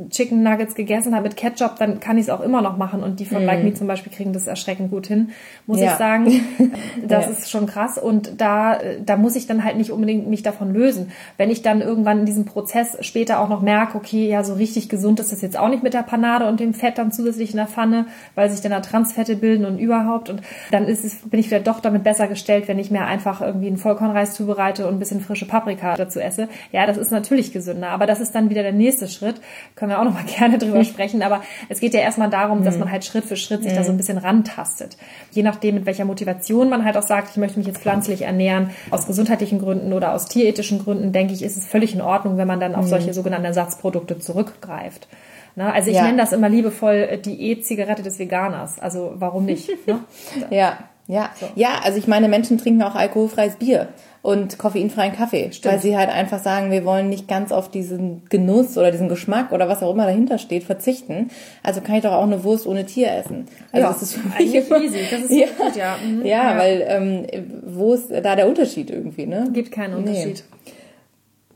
[0.10, 3.04] Chicken Nuggets gegessen habe mit Ketchup, dann kann ich es auch immer noch machen.
[3.04, 3.46] Und die von mm.
[3.46, 5.30] Like Me zum Beispiel kriegen das erschreckend gut hin,
[5.66, 5.92] muss ja.
[5.92, 6.42] ich sagen.
[7.08, 7.32] Das ja.
[7.32, 7.98] ist schon krass.
[7.98, 11.12] Und da, da muss ich dann halt nicht unbedingt mich davon lösen.
[11.38, 14.90] Wenn ich dann irgendwann in diesem Prozess später auch noch merke, okay, ja, so richtig
[14.90, 17.58] gesund ist das jetzt auch nicht mit der Panade und dem Fett dann zusätzlich in
[17.58, 20.30] der Pfanne, weil sich dann da Transfette bilden und überhaupt.
[20.30, 23.42] Und dann ist es, bin ich wieder doch damit besser gestellt, wenn ich mir einfach
[23.42, 26.48] irgendwie einen Vollkornreis zubereite und ein bisschen frische Paprika dazu esse.
[26.72, 27.90] Ja, das ist natürlich gesünder.
[27.90, 29.39] Aber das ist dann wieder der nächste Schritt
[29.76, 31.22] können wir auch noch mal gerne drüber sprechen.
[31.22, 32.82] Aber es geht ja erstmal darum, dass mhm.
[32.82, 33.98] man halt Schritt für Schritt sich da so ein mhm.
[33.98, 34.98] bisschen rantastet.
[35.32, 38.72] Je nachdem, mit welcher Motivation man halt auch sagt, ich möchte mich jetzt pflanzlich ernähren,
[38.92, 42.48] aus gesundheitlichen Gründen oder aus tierethischen Gründen, denke ich, ist es völlig in Ordnung, wenn
[42.48, 42.90] man dann auf mhm.
[42.90, 45.08] solche sogenannten Ersatzprodukte zurückgreift.
[45.56, 45.72] Ne?
[45.74, 46.04] Also ich ja.
[46.04, 48.80] nenne das immer liebevoll äh, die E-Zigarette des Veganers.
[48.80, 49.70] Also warum nicht?
[49.88, 50.00] Ne?
[50.50, 50.78] ja.
[51.08, 51.48] Ja, so.
[51.56, 53.88] ja, also ich meine, Menschen trinken auch alkoholfreies Bier
[54.22, 55.74] und koffeinfreien Kaffee, Stimmt.
[55.74, 59.52] weil sie halt einfach sagen, wir wollen nicht ganz auf diesen Genuss oder diesen Geschmack
[59.52, 61.30] oder was auch immer dahinter steht verzichten.
[61.64, 63.46] Also kann ich doch auch eine Wurst ohne Tier essen.
[63.72, 65.00] Also ja, das ist für mich immer, easy.
[65.10, 65.98] Das ist ja, gut, ja.
[66.06, 66.26] Mhm.
[66.26, 66.52] ja.
[66.52, 67.28] Ja, weil ähm,
[67.66, 69.50] wo ist da der Unterschied irgendwie, ne?
[69.54, 70.44] Gibt keinen Unterschied.
[70.66, 70.74] Nee.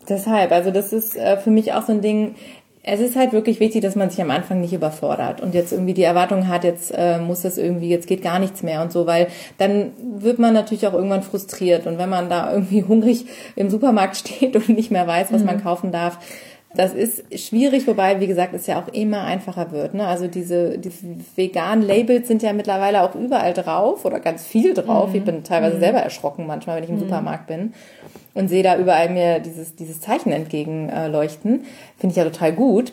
[0.07, 2.35] Deshalb, also das ist äh, für mich auch so ein Ding,
[2.85, 5.93] es ist halt wirklich wichtig, dass man sich am Anfang nicht überfordert und jetzt irgendwie
[5.93, 9.07] die Erwartung hat, jetzt äh, muss das irgendwie, jetzt geht gar nichts mehr und so,
[9.07, 13.69] weil dann wird man natürlich auch irgendwann frustriert und wenn man da irgendwie hungrig im
[13.69, 15.47] Supermarkt steht und nicht mehr weiß, was mhm.
[15.47, 16.19] man kaufen darf,
[16.75, 19.93] Das ist schwierig, wobei, wie gesagt, es ja auch immer einfacher wird.
[19.93, 20.07] Ne?
[20.07, 21.05] Also diese, diese
[21.35, 25.09] veganen Labels sind ja mittlerweile auch überall drauf oder ganz viel drauf.
[25.09, 25.15] Mhm.
[25.15, 25.81] Ich bin teilweise mhm.
[25.81, 27.01] selber erschrocken manchmal, wenn ich im mhm.
[27.01, 27.73] Supermarkt bin
[28.33, 31.63] und sehe da überall mir dieses, dieses Zeichen entgegenleuchten.
[31.97, 32.91] Finde ich ja total gut.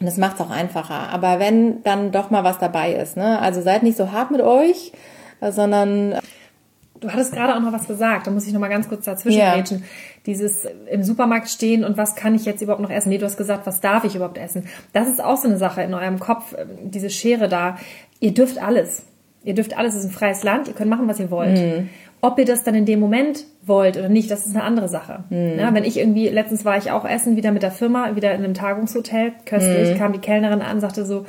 [0.00, 1.08] Und das macht es auch einfacher.
[1.10, 3.40] Aber wenn dann doch mal was dabei ist, ne?
[3.40, 4.92] Also seid nicht so hart mit euch,
[5.40, 6.14] sondern
[7.00, 9.38] Du hattest gerade auch noch was gesagt, da muss ich noch mal ganz kurz dazwischen
[9.38, 9.52] ja.
[9.52, 9.84] Reden.
[10.26, 13.10] Dieses im Supermarkt stehen und was kann ich jetzt überhaupt noch essen?
[13.10, 14.66] Nee, du hast gesagt, was darf ich überhaupt essen?
[14.92, 17.78] Das ist auch so eine Sache in eurem Kopf, ähm, diese Schere da.
[18.20, 19.04] Ihr dürft alles.
[19.44, 21.58] Ihr dürft alles, es ist ein freies Land, ihr könnt machen, was ihr wollt.
[21.58, 21.88] Mhm.
[22.20, 25.24] Ob ihr das dann in dem Moment wollt oder nicht, das ist eine andere Sache.
[25.30, 25.58] Mhm.
[25.58, 28.42] Ja, wenn ich irgendwie, letztens war ich auch essen, wieder mit der Firma, wieder in
[28.42, 29.98] einem Tagungshotel, köstlich, mhm.
[29.98, 31.24] kam die Kellnerin an, sagte so,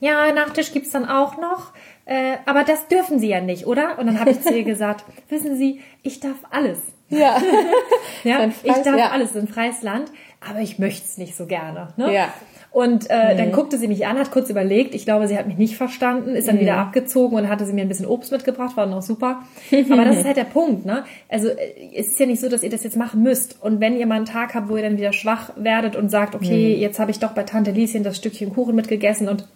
[0.00, 1.72] ja, Nachtisch gibt's dann auch noch.
[2.06, 3.98] Äh, aber das dürfen Sie ja nicht, oder?
[3.98, 6.78] Und dann habe ich zu ihr gesagt, wissen Sie, ich darf alles.
[7.08, 7.36] Ja.
[8.24, 9.10] ja ich darf ja.
[9.10, 10.10] alles, ein freies Land,
[10.48, 11.88] aber ich möchte es nicht so gerne.
[11.96, 12.14] Ne?
[12.14, 12.32] Ja.
[12.70, 13.38] Und äh, mhm.
[13.38, 14.94] dann guckte sie mich an, hat kurz überlegt.
[14.94, 16.60] Ich glaube, sie hat mich nicht verstanden, ist dann mhm.
[16.60, 19.42] wieder abgezogen und hatte sie mir ein bisschen Obst mitgebracht, war noch super.
[19.90, 21.04] Aber das ist halt der Punkt, ne?
[21.28, 21.56] Also äh,
[21.96, 23.62] es ist ja nicht so, dass ihr das jetzt machen müsst.
[23.62, 26.34] Und wenn ihr mal einen Tag habt, wo ihr dann wieder schwach werdet und sagt,
[26.34, 26.80] okay, mhm.
[26.80, 29.48] jetzt habe ich doch bei Tante Lieschen das Stückchen Kuchen mitgegessen und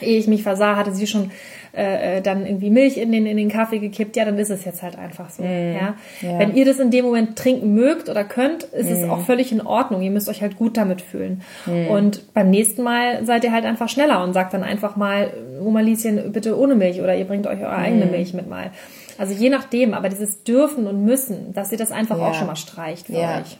[0.00, 1.30] ehe ich mich versah, hatte sie schon
[1.76, 4.64] äh, äh, dann irgendwie Milch in den, in den Kaffee gekippt, ja, dann ist es
[4.64, 5.42] jetzt halt einfach so.
[5.42, 5.94] Mm, ja?
[6.22, 6.38] ja?
[6.38, 8.92] Wenn ihr das in dem Moment trinken mögt oder könnt, ist mm.
[8.92, 10.00] es auch völlig in Ordnung.
[10.00, 11.42] Ihr müsst euch halt gut damit fühlen.
[11.66, 11.88] Mm.
[11.88, 15.30] Und beim nächsten Mal seid ihr halt einfach schneller und sagt dann einfach mal,
[15.62, 18.70] Oma Lieschen, bitte ohne Milch oder ihr bringt euch eure eigene Milch mit mal.
[19.18, 22.28] Also je nachdem, aber dieses dürfen und müssen, dass ihr das einfach ja.
[22.28, 23.40] auch schon mal streicht für ja.
[23.40, 23.58] euch.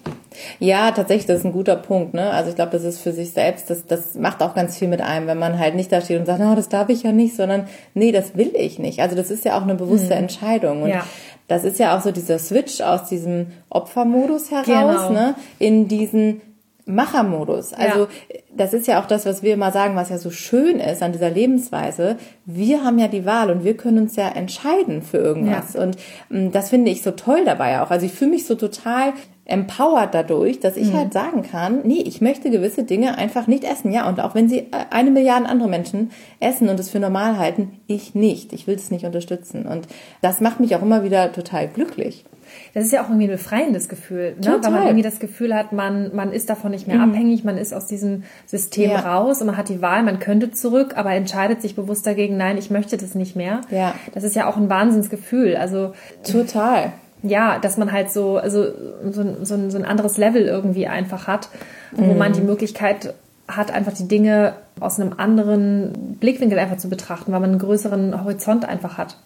[0.59, 2.15] Ja, tatsächlich, das ist ein guter Punkt.
[2.15, 2.31] Ne?
[2.31, 5.01] Also ich glaube, das ist für sich selbst, das, das macht auch ganz viel mit
[5.01, 7.37] einem, wenn man halt nicht da steht und sagt, oh, das darf ich ja nicht,
[7.37, 9.01] sondern nee, das will ich nicht.
[9.01, 10.23] Also das ist ja auch eine bewusste mhm.
[10.23, 10.83] Entscheidung.
[10.83, 11.07] Und ja.
[11.49, 15.11] das ist ja auch so dieser Switch aus diesem Opfermodus heraus, genau.
[15.11, 16.41] ne, in diesen
[16.87, 17.73] Machermodus.
[17.73, 18.09] Also ja.
[18.57, 21.13] das ist ja auch das, was wir immer sagen, was ja so schön ist an
[21.13, 22.17] dieser Lebensweise.
[22.45, 25.75] Wir haben ja die Wahl und wir können uns ja entscheiden für irgendwas.
[25.75, 25.83] Ja.
[25.83, 25.97] Und
[26.31, 27.91] ähm, das finde ich so toll dabei auch.
[27.91, 29.15] Also ich fühle mich so total
[29.47, 30.97] empowered dadurch, dass ich mhm.
[30.97, 33.93] halt sagen kann, nee, ich möchte gewisse Dinge einfach nicht essen.
[33.93, 37.37] Ja, und auch wenn sie äh, eine Milliarde andere Menschen essen und es für normal
[37.37, 38.53] halten, ich nicht.
[38.53, 39.67] Ich will es nicht unterstützen.
[39.67, 39.89] Und
[40.23, 42.25] das macht mich auch immer wieder total glücklich
[42.75, 44.41] das ist ja auch irgendwie ein befreiendes Gefühl, ne?
[44.41, 44.65] Total.
[44.65, 47.11] weil man irgendwie das Gefühl hat, man, man ist davon nicht mehr mhm.
[47.13, 49.01] abhängig, man ist aus diesem System ja.
[49.01, 52.59] raus und man hat die Wahl, man könnte zurück, aber entscheidet sich bewusst dagegen, nein,
[52.59, 53.63] ich möchte das nicht mehr.
[53.71, 53.95] Ja.
[54.15, 55.57] Das ist ja auch ein Wahnsinnsgefühl.
[55.57, 55.93] Also
[56.31, 56.93] total.
[57.23, 58.65] Ja, dass man halt so, also
[59.11, 61.49] so, so, ein, so ein anderes Level irgendwie einfach hat,
[61.93, 62.19] wo mhm.
[62.19, 63.15] man die Möglichkeit
[63.49, 68.23] hat, einfach die Dinge aus einem anderen Blickwinkel einfach zu betrachten, weil man einen größeren
[68.23, 69.17] Horizont einfach hat.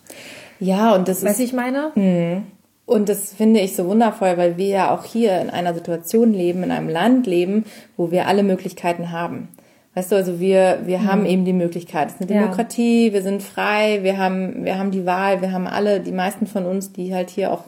[0.58, 1.28] Ja, und das weißt ist.
[1.30, 1.90] Weißt ich meine?
[1.94, 2.42] Mhm.
[2.90, 6.64] Und das finde ich so wundervoll, weil wir ja auch hier in einer Situation leben,
[6.64, 7.64] in einem Land leben,
[7.96, 9.46] wo wir alle Möglichkeiten haben.
[9.94, 11.04] Weißt du, also wir, wir mhm.
[11.04, 12.08] haben eben die Möglichkeit.
[12.08, 13.12] Es ist eine Demokratie, ja.
[13.12, 16.66] wir sind frei, wir haben, wir haben die Wahl, wir haben alle, die meisten von
[16.66, 17.62] uns, die halt hier auch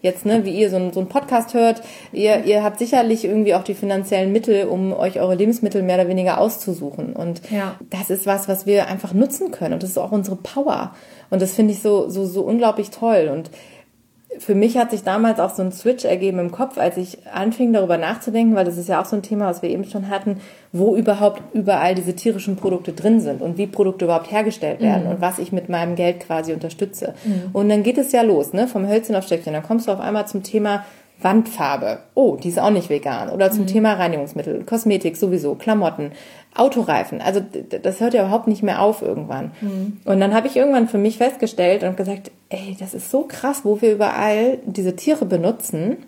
[0.00, 3.56] jetzt, ne, wie ihr so, ein, so einen Podcast hört, ihr, ihr habt sicherlich irgendwie
[3.56, 7.14] auch die finanziellen Mittel, um euch eure Lebensmittel mehr oder weniger auszusuchen.
[7.14, 7.74] Und ja.
[7.90, 9.74] das ist was, was wir einfach nutzen können.
[9.74, 10.94] Und das ist auch unsere Power.
[11.30, 13.28] Und das finde ich so, so, so unglaublich toll.
[13.32, 13.50] Und
[14.38, 17.72] für mich hat sich damals auch so ein Switch ergeben im Kopf, als ich anfing
[17.72, 20.40] darüber nachzudenken, weil das ist ja auch so ein Thema, was wir eben schon hatten,
[20.72, 25.10] wo überhaupt überall diese tierischen Produkte drin sind und wie Produkte überhaupt hergestellt werden mhm.
[25.10, 27.14] und was ich mit meinem Geld quasi unterstütze.
[27.24, 27.50] Mhm.
[27.52, 29.52] Und dann geht es ja los, ne, vom Hölzchen auf Stöckchen.
[29.52, 30.84] Dann kommst du auf einmal zum Thema
[31.20, 31.98] Wandfarbe.
[32.14, 33.30] Oh, die ist auch nicht vegan.
[33.30, 33.68] Oder zum mhm.
[33.68, 36.12] Thema Reinigungsmittel, Kosmetik sowieso, Klamotten,
[36.54, 37.20] Autoreifen.
[37.20, 37.40] Also
[37.82, 39.52] das hört ja überhaupt nicht mehr auf irgendwann.
[39.60, 39.98] Mhm.
[40.04, 43.60] Und dann habe ich irgendwann für mich festgestellt und gesagt, ey, das ist so krass,
[43.64, 45.98] wo wir überall diese Tiere benutzen.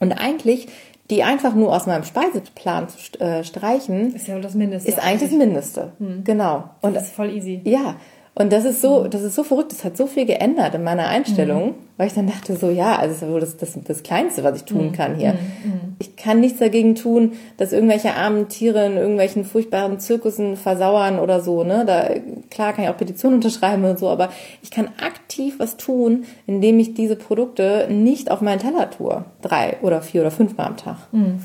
[0.00, 0.68] Und eigentlich
[1.10, 4.90] die einfach nur aus meinem Speiseplan zu äh, streichen, ist ja das Mindeste.
[4.90, 5.92] Ist eigentlich das Mindeste.
[5.98, 6.24] Mhm.
[6.24, 6.64] Genau.
[6.82, 7.62] Und das ist voll easy.
[7.64, 7.96] Ja.
[8.38, 11.08] Und das ist so, das ist so verrückt, das hat so viel geändert in meiner
[11.08, 11.74] Einstellung, mhm.
[11.96, 14.58] weil ich dann dachte so, ja, also das ist wohl das, das, das Kleinste, was
[14.58, 14.92] ich tun mhm.
[14.92, 15.32] kann hier.
[15.32, 15.96] Mhm.
[15.98, 21.40] Ich kann nichts dagegen tun, dass irgendwelche armen Tiere in irgendwelchen furchtbaren Zirkussen versauern oder
[21.40, 21.82] so, ne?
[21.84, 22.10] Da,
[22.48, 24.28] klar kann ich auch Petitionen unterschreiben und so, aber
[24.62, 29.24] ich kann aktiv was tun, indem ich diese Produkte nicht auf meinen Teller tue.
[29.42, 30.96] Drei oder vier oder fünfmal am Tag.
[31.10, 31.40] Mhm.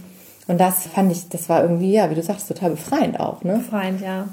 [0.48, 3.54] Und das fand ich, das war irgendwie, ja, wie du sagst, total befreiend auch, ne?
[3.54, 4.28] Befreiend, ja.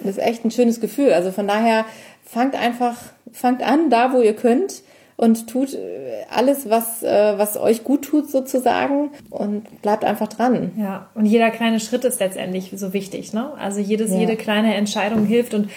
[0.00, 1.12] Das ist echt ein schönes Gefühl.
[1.12, 1.84] Also von daher
[2.24, 2.96] fangt einfach,
[3.32, 4.82] fangt an, da wo ihr könnt
[5.16, 10.72] und tut äh, alles, was, äh, was euch gut tut sozusagen und bleibt einfach dran.
[10.76, 13.52] Ja, und jeder kleine Schritt ist letztendlich so wichtig, ne?
[13.58, 14.18] Also jedes, ja.
[14.18, 15.70] jede kleine Entscheidung hilft und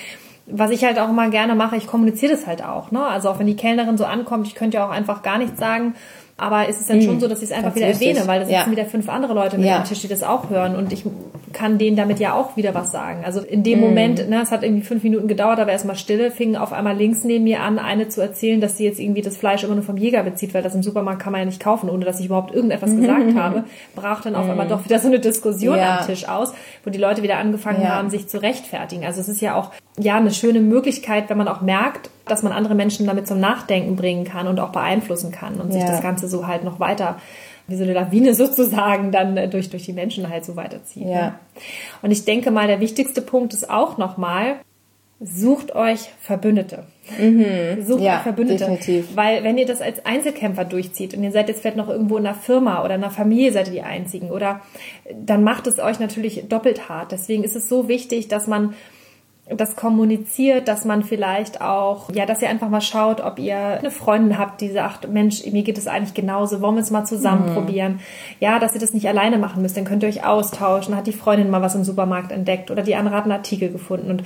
[0.48, 2.92] was ich halt auch immer gerne mache, ich kommuniziere das halt auch.
[2.92, 3.04] Ne?
[3.06, 5.94] Also auch wenn die Kellnerin so ankommt, ich könnte ja auch einfach gar nichts sagen.
[6.40, 8.46] Aber es ist dann schon hm, so, dass ich es einfach wieder erwähne, weil da
[8.46, 8.72] sitzen ja.
[8.72, 9.78] wieder fünf andere Leute mit ja.
[9.78, 10.76] am Tisch, die das auch hören.
[10.76, 11.04] Und ich
[11.52, 13.24] kann denen damit ja auch wieder was sagen.
[13.26, 13.82] Also in dem mm.
[13.82, 17.24] Moment, ne, es hat irgendwie fünf Minuten gedauert, aber erstmal Stille, fing auf einmal links
[17.24, 19.98] neben mir an, eine zu erzählen, dass sie jetzt irgendwie das Fleisch immer nur vom
[19.98, 22.54] Jäger bezieht, weil das im Supermarkt kann man ja nicht kaufen, ohne dass ich überhaupt
[22.54, 23.64] irgendetwas gesagt habe.
[23.96, 25.98] Brach dann auf einmal doch wieder so eine Diskussion ja.
[25.98, 29.06] am Tisch aus, wo die Leute wieder angefangen haben, sich zu rechtfertigen.
[29.06, 32.52] Also es ist ja auch ja eine schöne Möglichkeit, wenn man auch merkt, dass man
[32.52, 36.28] andere Menschen damit zum Nachdenken bringen kann und auch beeinflussen kann und sich das Ganze
[36.28, 37.18] so halt noch weiter
[37.68, 41.04] wie so eine Lawine sozusagen dann äh, durch, durch die Menschen halt so weiterzieht.
[41.04, 41.22] Ja.
[41.22, 41.34] Ne?
[42.02, 44.56] Und ich denke mal, der wichtigste Punkt ist auch nochmal,
[45.20, 46.84] sucht euch Verbündete.
[47.20, 47.84] Mhm.
[47.84, 48.60] Sucht ja, euch Verbündete.
[48.60, 49.16] Definitiv.
[49.16, 52.26] Weil wenn ihr das als Einzelkämpfer durchzieht und ihr seid jetzt vielleicht noch irgendwo in
[52.26, 54.62] einer Firma oder in einer Familie seid ihr die Einzigen oder
[55.14, 57.12] dann macht es euch natürlich doppelt hart.
[57.12, 58.76] Deswegen ist es so wichtig, dass man
[59.50, 63.92] das kommuniziert, dass man vielleicht auch, ja, dass ihr einfach mal schaut, ob ihr eine
[63.92, 67.50] Freundin habt, die sagt, Mensch, mir geht es eigentlich genauso, wollen wir es mal zusammen
[67.50, 67.54] mhm.
[67.54, 68.00] probieren?
[68.40, 71.14] Ja, dass ihr das nicht alleine machen müsst, dann könnt ihr euch austauschen, hat die
[71.14, 74.24] Freundin mal was im Supermarkt entdeckt oder die andere hat einen Artikel gefunden und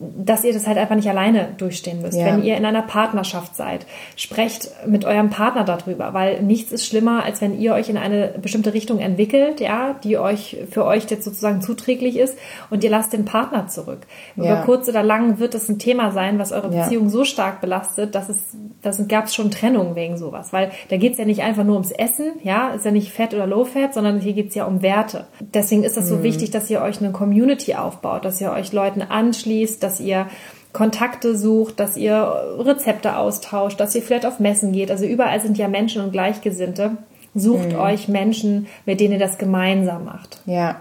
[0.00, 2.16] dass ihr das halt einfach nicht alleine durchstehen müsst.
[2.16, 2.26] Ja.
[2.26, 3.84] Wenn ihr in einer Partnerschaft seid,
[4.16, 8.34] sprecht mit eurem Partner darüber, weil nichts ist schlimmer, als wenn ihr euch in eine
[8.40, 12.38] bestimmte Richtung entwickelt, ja, die euch für euch jetzt sozusagen zuträglich ist
[12.70, 14.00] und ihr lasst den Partner zurück.
[14.36, 14.44] Ja.
[14.44, 17.10] Über kurz oder lang wird es ein Thema sein, was eure Beziehung ja.
[17.10, 18.38] so stark belastet, dass es,
[18.82, 21.74] das gab es schon Trennungen wegen sowas, weil da geht es ja nicht einfach nur
[21.74, 24.64] ums Essen, ja, ist ja nicht Fett oder Low Fat, sondern hier geht es ja
[24.64, 25.26] um Werte.
[25.40, 26.08] Deswegen ist es mhm.
[26.08, 30.26] so wichtig, dass ihr euch eine Community aufbaut, dass ihr euch Leuten anschließt, dass ihr
[30.72, 32.14] Kontakte sucht, dass ihr
[32.58, 34.90] Rezepte austauscht, dass ihr vielleicht auf Messen geht.
[34.90, 36.98] Also überall sind ja Menschen und Gleichgesinnte.
[37.34, 37.78] Sucht mhm.
[37.78, 40.40] euch Menschen, mit denen ihr das gemeinsam macht.
[40.46, 40.80] Ja,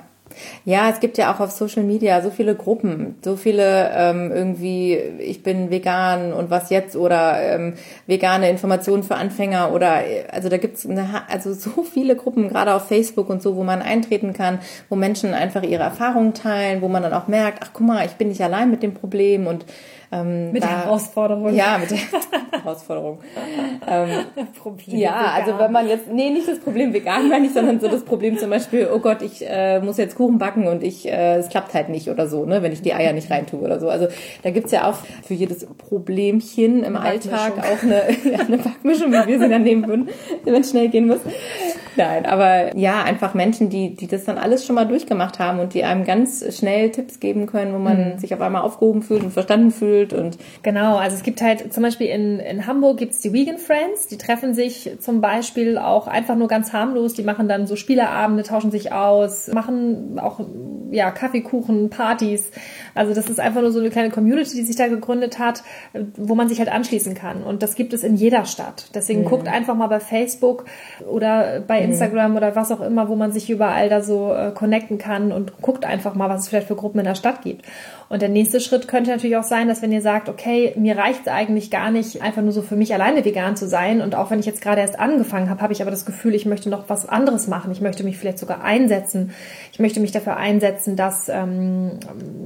[0.65, 4.95] ja, es gibt ja auch auf Social Media so viele Gruppen, so viele ähm, irgendwie,
[4.95, 7.73] ich bin vegan und was jetzt oder ähm,
[8.05, 12.87] vegane Informationen für Anfänger oder also da gibt's eine, also so viele Gruppen, gerade auf
[12.87, 17.03] Facebook und so, wo man eintreten kann, wo Menschen einfach ihre Erfahrungen teilen, wo man
[17.03, 19.65] dann auch merkt, ach guck mal, ich bin nicht allein mit dem Problem und
[20.11, 21.53] ähm, mit da, der Herausforderung.
[21.53, 21.97] Ja, mit der
[22.63, 23.19] Herausforderung.
[23.87, 24.09] ähm,
[24.87, 25.25] ja, vegan.
[25.35, 28.37] also wenn man jetzt, nee, nicht das Problem vegan meine ich, sondern so das Problem
[28.37, 31.73] zum Beispiel, oh Gott, ich äh, muss jetzt Kuchen backen und ich, äh, es klappt
[31.73, 33.89] halt nicht oder so, ne, wenn ich die Eier nicht reintue oder so.
[33.89, 34.07] Also
[34.43, 39.27] da gibt's ja auch für jedes Problemchen im Alltag auch eine, ja, eine Backmischung, wie
[39.27, 40.09] wir sie dann nehmen würden,
[40.45, 41.19] wenn es schnell gehen muss.
[41.97, 45.73] Nein, aber ja, einfach Menschen, die, die das dann alles schon mal durchgemacht haben und
[45.73, 48.19] die einem ganz schnell Tipps geben können, wo man mhm.
[48.19, 51.83] sich auf einmal aufgehoben fühlt und verstanden fühlt und genau, also es gibt halt zum
[51.83, 56.35] Beispiel in, in Hamburg gibt's die Vegan Friends, die treffen sich zum Beispiel auch einfach
[56.35, 60.39] nur ganz harmlos, die machen dann so Spieleabende, tauschen sich aus, machen auch
[60.91, 62.51] ja Kaffeekuchen, Partys.
[62.97, 65.63] Also das ist einfach nur so eine kleine Community, die sich da gegründet hat,
[66.15, 68.89] wo man sich halt anschließen kann und das gibt es in jeder Stadt.
[68.93, 69.25] Deswegen mhm.
[69.25, 70.65] guckt einfach mal bei Facebook
[71.07, 74.97] oder bei Instagram oder was auch immer, wo man sich überall da so äh, connecten
[74.97, 77.63] kann und guckt einfach mal, was es vielleicht für Gruppen in der Stadt gibt.
[78.09, 81.21] Und der nächste Schritt könnte natürlich auch sein, dass wenn ihr sagt, okay, mir reicht
[81.21, 84.01] es eigentlich gar nicht, einfach nur so für mich alleine vegan zu sein.
[84.01, 86.45] Und auch wenn ich jetzt gerade erst angefangen habe, habe ich aber das Gefühl, ich
[86.45, 87.71] möchte noch was anderes machen.
[87.71, 89.31] Ich möchte mich vielleicht sogar einsetzen.
[89.73, 91.99] Ich möchte mich dafür einsetzen, dass, ähm,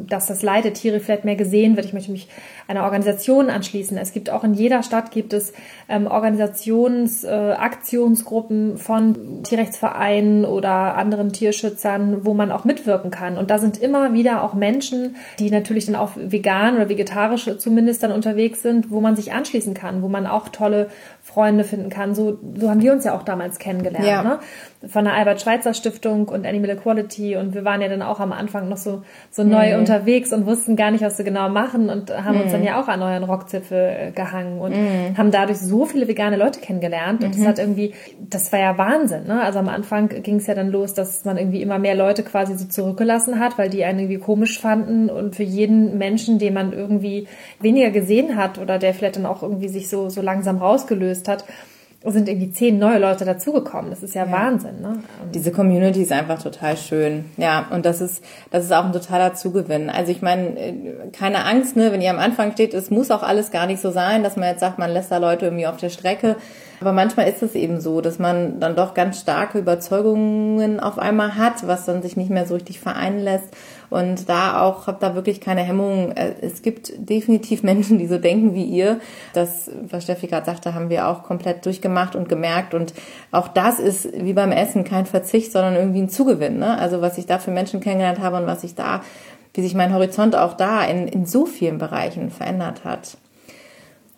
[0.10, 1.86] dass das Leid der Tiere vielleicht mehr gesehen wird.
[1.86, 2.28] Ich möchte mich
[2.68, 3.98] einer Organisation anschließen.
[3.98, 5.54] Es gibt auch in jeder Stadt gibt es
[5.90, 13.38] ähm, Organisations-, äh, Aktionsgruppen von Tierrechtsvereinen oder anderen Tierschützern, wo man auch mitwirken kann.
[13.38, 18.04] Und da sind immer wieder auch Menschen, die natürlich dann auch vegan oder vegetarisch zumindest
[18.04, 20.90] dann unterwegs sind, wo man sich anschließen kann, wo man auch tolle
[21.34, 22.14] Freunde finden kann.
[22.14, 24.06] So, so haben wir uns ja auch damals kennengelernt.
[24.06, 24.24] Ja.
[24.24, 24.40] Ne?
[24.88, 27.38] Von der Albert-Schweitzer-Stiftung und Animal Equality.
[27.38, 29.80] Und wir waren ja dann auch am Anfang noch so, so neu mhm.
[29.80, 32.42] unterwegs und wussten gar nicht, was wir genau machen und haben mhm.
[32.42, 35.18] uns dann ja auch an euren Rockzipfel äh, gehangen und mhm.
[35.18, 37.24] haben dadurch so viele vegane Leute kennengelernt.
[37.24, 37.48] Und das mhm.
[37.48, 39.28] hat irgendwie, das war ja Wahnsinn.
[39.28, 39.42] Ne?
[39.42, 42.58] Also am Anfang ging es ja dann los, dass man irgendwie immer mehr Leute quasi
[42.58, 45.10] so zurückgelassen hat, weil die einen irgendwie komisch fanden.
[45.10, 47.28] Und für jeden Menschen, den man irgendwie
[47.60, 51.46] weniger gesehen hat oder der vielleicht dann auch irgendwie sich so, so langsam rausgelöst hat,
[52.04, 53.92] sind irgendwie zehn neue Leute dazugekommen.
[53.92, 54.82] Das ist ja, ja, Wahnsinn.
[54.82, 55.04] Ne?
[55.36, 57.26] Diese Community ist einfach total schön.
[57.38, 59.90] Ja, und das ist, das ist auch ein totaler Zugewinn.
[59.92, 60.74] Also ich meine, äh,
[61.14, 63.92] keine Angst, ne, wenn ihr am Anfang steht, es muss auch alles gar nicht so
[63.92, 66.38] sein, dass man jetzt sagt, man lässt da Leute irgendwie auf der Strecke.
[66.80, 71.36] Aber manchmal ist es eben so, dass man dann doch ganz starke Überzeugungen auf einmal
[71.36, 73.56] hat, was dann sich nicht mehr so richtig vereinen lässt.
[73.92, 76.18] Und da auch, habt da wirklich keine Hemmungen.
[76.18, 79.00] Äh, es gibt definitiv Menschen, die so denken wie ihr.
[79.34, 82.74] Das, was Steffi gerade sagte, haben wir auch komplett durchgemacht und gemerkt.
[82.74, 82.96] Und
[83.32, 86.58] auch das ist wie beim Essen kein Verzicht, sondern irgendwie ein Zugewinn.
[86.58, 86.80] Ne?
[86.80, 89.02] Also was ich da für Menschen kennengelernt habe und was ich da
[89.54, 93.18] wie sich mein Horizont auch da in, in so vielen Bereichen verändert hat.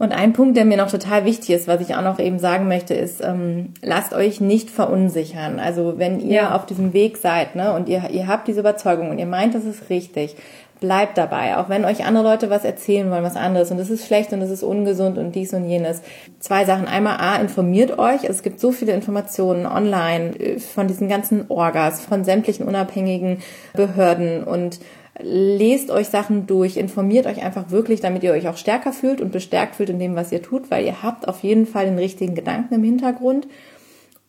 [0.03, 2.67] Und ein Punkt, der mir noch total wichtig ist, was ich auch noch eben sagen
[2.67, 5.61] möchte, ist, ähm, lasst euch nicht verunsichern.
[5.61, 6.55] Also wenn ihr ja.
[6.57, 9.63] auf diesem Weg seid ne, und ihr, ihr habt diese Überzeugung und ihr meint, das
[9.63, 10.35] ist richtig,
[10.81, 11.55] bleibt dabei.
[11.55, 14.41] Auch wenn euch andere Leute was erzählen wollen, was anderes und es ist schlecht und
[14.41, 16.01] es ist ungesund und dies und jenes.
[16.39, 16.89] Zwei Sachen.
[16.89, 18.25] Einmal A, informiert euch.
[18.25, 23.37] Es gibt so viele Informationen online äh, von diesen ganzen Orgas, von sämtlichen unabhängigen
[23.73, 24.81] Behörden und
[25.19, 29.31] lest euch Sachen durch, informiert euch einfach wirklich, damit ihr euch auch stärker fühlt und
[29.31, 32.35] bestärkt fühlt in dem, was ihr tut, weil ihr habt auf jeden Fall den richtigen
[32.35, 33.47] Gedanken im Hintergrund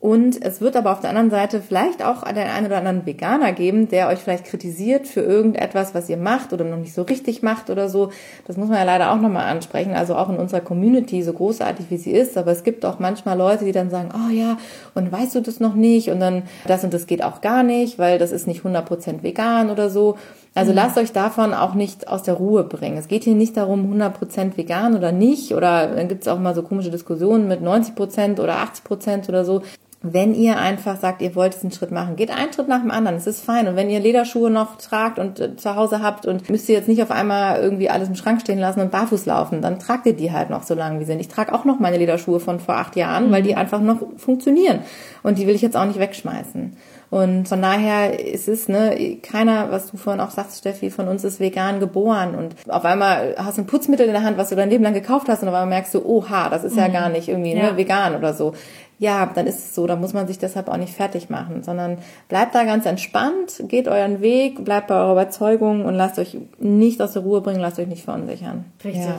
[0.05, 3.53] und es wird aber auf der anderen Seite vielleicht auch den einen oder anderen Veganer
[3.53, 7.43] geben, der euch vielleicht kritisiert für irgendetwas, was ihr macht oder noch nicht so richtig
[7.43, 8.11] macht oder so.
[8.47, 9.95] Das muss man ja leider auch nochmal ansprechen.
[9.95, 12.37] Also auch in unserer Community, so großartig wie sie ist.
[12.37, 14.59] Aber es gibt auch manchmal Leute, die dann sagen, oh ja,
[14.95, 16.11] und weißt du das noch nicht?
[16.11, 19.71] Und dann das und das geht auch gar nicht, weil das ist nicht 100% vegan
[19.71, 20.19] oder so.
[20.55, 20.77] Also mhm.
[20.77, 22.97] lasst euch davon auch nicht aus der Ruhe bringen.
[22.97, 25.53] Es geht hier nicht darum, 100% vegan oder nicht.
[25.53, 29.63] Oder dann gibt es auch mal so komische Diskussionen mit 90% oder 80% oder so
[30.07, 33.17] wenn ihr einfach sagt, ihr wollt diesen Schritt machen, geht einen Schritt nach dem anderen.
[33.17, 33.67] Es ist fein.
[33.67, 36.89] Und wenn ihr Lederschuhe noch tragt und äh, zu Hause habt und müsst ihr jetzt
[36.89, 40.13] nicht auf einmal irgendwie alles im Schrank stehen lassen und barfuß laufen, dann tragt ihr
[40.13, 41.21] die halt noch so lange wie sind.
[41.21, 43.33] Ich trage auch noch meine Lederschuhe von vor acht Jahren, mhm.
[43.33, 44.81] weil die einfach noch funktionieren.
[45.23, 46.77] Und die will ich jetzt auch nicht wegschmeißen.
[47.15, 51.23] Und von daher ist es, ne, keiner, was du vorhin auch sagst, Steffi, von uns
[51.23, 52.35] ist vegan geboren.
[52.35, 54.95] Und auf einmal hast du ein Putzmittel in der Hand, was du dein Leben lang
[54.95, 56.93] gekauft hast, und auf einmal merkst du, oha, das ist ja mhm.
[56.93, 57.71] gar nicht irgendwie ne, ja.
[57.71, 58.53] ne, vegan oder so
[58.97, 61.99] ja, dann ist es so, da muss man sich deshalb auch nicht fertig machen, sondern
[62.29, 67.03] bleibt da ganz entspannt, geht euren Weg, bleibt bei eurer Überzeugung und lasst euch nicht
[67.03, 68.65] aus der Ruhe bringen, lasst euch nicht verunsichern.
[68.85, 69.05] Richtig.
[69.05, 69.19] Ja.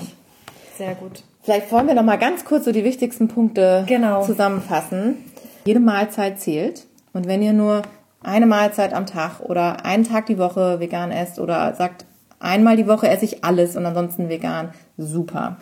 [0.77, 1.23] Sehr gut.
[1.43, 4.23] Vielleicht wollen wir noch mal ganz kurz so die wichtigsten Punkte genau.
[4.23, 5.17] zusammenfassen.
[5.65, 6.85] Jede Mahlzeit zählt
[7.15, 7.83] und wenn ihr nur
[8.21, 12.05] eine Mahlzeit am Tag oder einen Tag die Woche vegan esst oder sagt,
[12.39, 15.57] einmal die Woche esse ich alles und ansonsten vegan, super.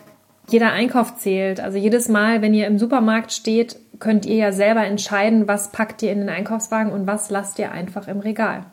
[0.48, 1.60] Jeder Einkauf zählt.
[1.60, 6.02] Also jedes Mal, wenn ihr im Supermarkt steht, könnt ihr ja selber entscheiden, was packt
[6.02, 8.64] ihr in den Einkaufswagen und was lasst ihr einfach im Regal.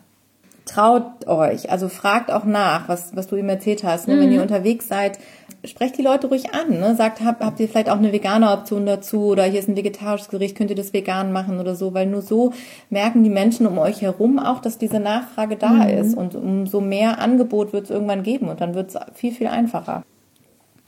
[0.65, 4.07] Traut euch, also fragt auch nach, was, was du ihm erzählt hast.
[4.07, 4.15] Ne?
[4.15, 4.19] Mhm.
[4.21, 5.19] Wenn ihr unterwegs seid,
[5.65, 6.79] sprecht die Leute ruhig an.
[6.79, 6.95] Ne?
[6.95, 10.29] Sagt, habt, habt ihr vielleicht auch eine vegane Option dazu oder hier ist ein vegetarisches
[10.29, 12.53] Gericht, könnt ihr das vegan machen oder so, weil nur so
[12.89, 15.89] merken die Menschen um euch herum auch, dass diese Nachfrage da mhm.
[15.89, 19.47] ist und umso mehr Angebot wird es irgendwann geben und dann wird es viel, viel
[19.47, 20.03] einfacher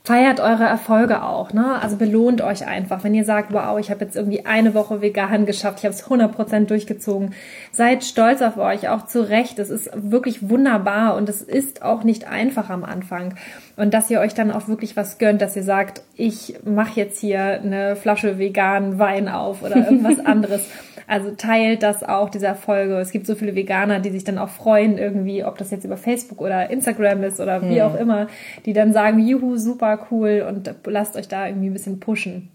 [0.06, 1.80] feiert eure Erfolge auch, ne?
[1.80, 5.46] Also belohnt euch einfach, wenn ihr sagt, wow, ich habe jetzt irgendwie eine Woche vegan
[5.46, 7.34] geschafft, ich habe es 100% durchgezogen.
[7.72, 9.58] Seid stolz auf euch, auch zu Recht.
[9.58, 13.34] Es ist wirklich wunderbar und es ist auch nicht einfach am Anfang.
[13.76, 17.18] Und dass ihr euch dann auch wirklich was gönnt, dass ihr sagt, ich mache jetzt
[17.18, 20.68] hier eine Flasche veganen Wein auf oder irgendwas anderes.
[21.06, 22.98] Also teilt das auch, diese Erfolge.
[22.98, 25.96] Es gibt so viele Veganer, die sich dann auch freuen irgendwie, ob das jetzt über
[25.96, 27.86] Facebook oder Instagram ist oder wie hm.
[27.88, 28.28] auch immer,
[28.64, 32.50] die dann sagen, juhu, super cool und lasst euch da irgendwie ein bisschen pushen.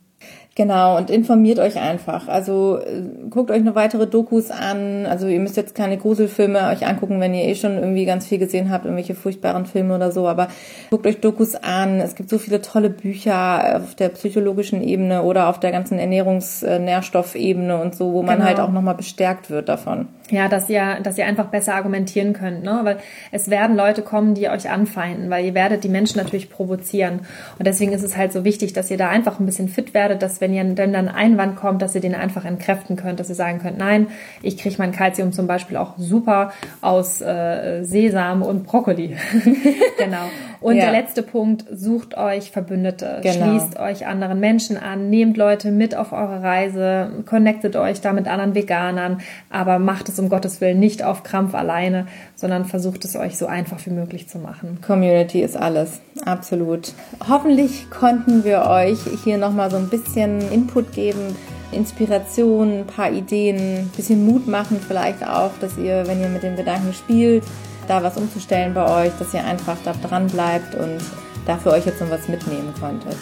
[0.59, 2.27] Genau, und informiert euch einfach.
[2.27, 5.05] Also äh, guckt euch noch weitere Dokus an.
[5.05, 8.39] Also ihr müsst jetzt keine Gruselfilme euch angucken, wenn ihr eh schon irgendwie ganz viel
[8.39, 10.27] gesehen habt, irgendwelche furchtbaren Filme oder so.
[10.27, 10.49] Aber
[10.89, 12.01] guckt euch Dokus an.
[12.01, 17.81] Es gibt so viele tolle Bücher auf der psychologischen Ebene oder auf der ganzen Ernährungs-Nährstoffebene
[17.81, 18.47] und so, wo man genau.
[18.47, 20.09] halt auch nochmal bestärkt wird davon.
[20.29, 22.81] Ja, dass ihr, dass ihr einfach besser argumentieren könnt, ne?
[22.83, 22.97] Weil
[23.31, 27.21] es werden Leute kommen, die euch anfeinden, weil ihr werdet die Menschen natürlich provozieren.
[27.57, 30.08] Und deswegen ist es halt so wichtig, dass ihr da einfach ein bisschen fit werdet,
[30.15, 33.35] dass wenn ihr denn dann Einwand kommt, dass ihr den einfach entkräften könnt, dass ihr
[33.35, 34.07] sagen könnt, nein,
[34.41, 36.51] ich kriege mein Kalzium zum Beispiel auch super
[36.81, 39.15] aus äh, Sesam und Brokkoli.
[39.97, 40.17] genau.
[40.61, 40.85] Und ja.
[40.85, 43.33] der letzte Punkt, sucht euch Verbündete, genau.
[43.33, 48.27] schließt euch anderen Menschen an, nehmt Leute mit auf eure Reise, connectet euch da mit
[48.27, 52.07] anderen Veganern, aber macht es um Gottes Willen nicht auf Krampf alleine,
[52.39, 54.79] sondern versucht es euch so einfach wie möglich zu machen.
[54.85, 56.93] Community ist alles, absolut.
[57.27, 61.35] Hoffentlich konnten wir euch hier nochmal so ein bisschen Input geben,
[61.73, 66.43] Inspiration, ein paar Ideen, ein bisschen Mut machen vielleicht auch, dass ihr, wenn ihr mit
[66.43, 67.43] dem Gedanken spielt,
[67.89, 70.99] da was umzustellen bei euch, dass ihr einfach da dran bleibt und
[71.45, 73.17] dafür euch jetzt noch was mitnehmen konntet.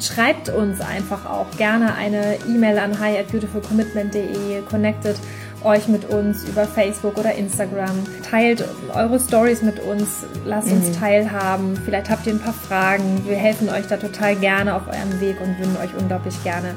[0.00, 5.16] Schreibt uns einfach auch gerne eine E-Mail an hi at beautifulcommitment.de, connected
[5.64, 8.04] euch mit uns über Facebook oder Instagram.
[8.28, 10.92] Teilt eure Stories mit uns, lasst uns mhm.
[11.00, 11.76] teilhaben.
[11.84, 13.22] Vielleicht habt ihr ein paar Fragen.
[13.26, 16.74] Wir helfen euch da total gerne auf eurem Weg und würden euch unglaublich gerne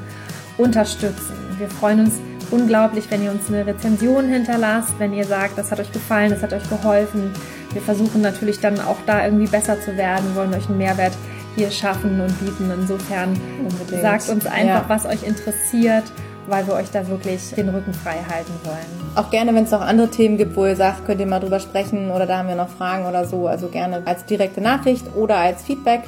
[0.58, 1.34] unterstützen.
[1.58, 2.14] Wir freuen uns
[2.50, 6.42] unglaublich, wenn ihr uns eine Rezension hinterlasst, wenn ihr sagt, das hat euch gefallen, das
[6.42, 7.32] hat euch geholfen.
[7.72, 11.12] Wir versuchen natürlich dann auch da irgendwie besser zu werden, wollen euch einen Mehrwert
[11.56, 12.70] hier schaffen und bieten.
[12.70, 14.02] Insofern Unbedingt.
[14.02, 14.84] sagt uns einfach, ja.
[14.88, 16.04] was euch interessiert
[16.52, 19.14] weil wir euch da wirklich den Rücken frei halten wollen.
[19.14, 21.58] Auch gerne, wenn es noch andere Themen gibt, wo ihr sagt, könnt ihr mal drüber
[21.60, 23.48] sprechen oder da haben wir noch Fragen oder so.
[23.48, 26.02] Also gerne als direkte Nachricht oder als Feedback.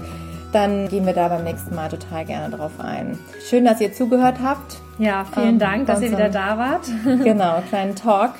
[0.52, 3.18] Dann gehen wir da beim nächsten Mal total gerne drauf ein.
[3.48, 4.76] Schön, dass ihr zugehört habt.
[4.98, 6.88] Ja, vielen ähm, Dank, dass ihr wieder da wart.
[7.24, 8.34] genau, kleinen Talk.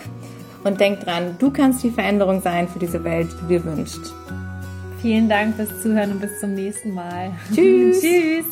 [0.63, 4.15] Und denkt dran, du kannst die Veränderung sein für diese Welt, die du dir wünschst.
[5.01, 7.33] Vielen Dank fürs Zuhören und bis zum nächsten Mal.
[7.55, 8.01] Tschüss.
[8.03, 8.45] Tschüss.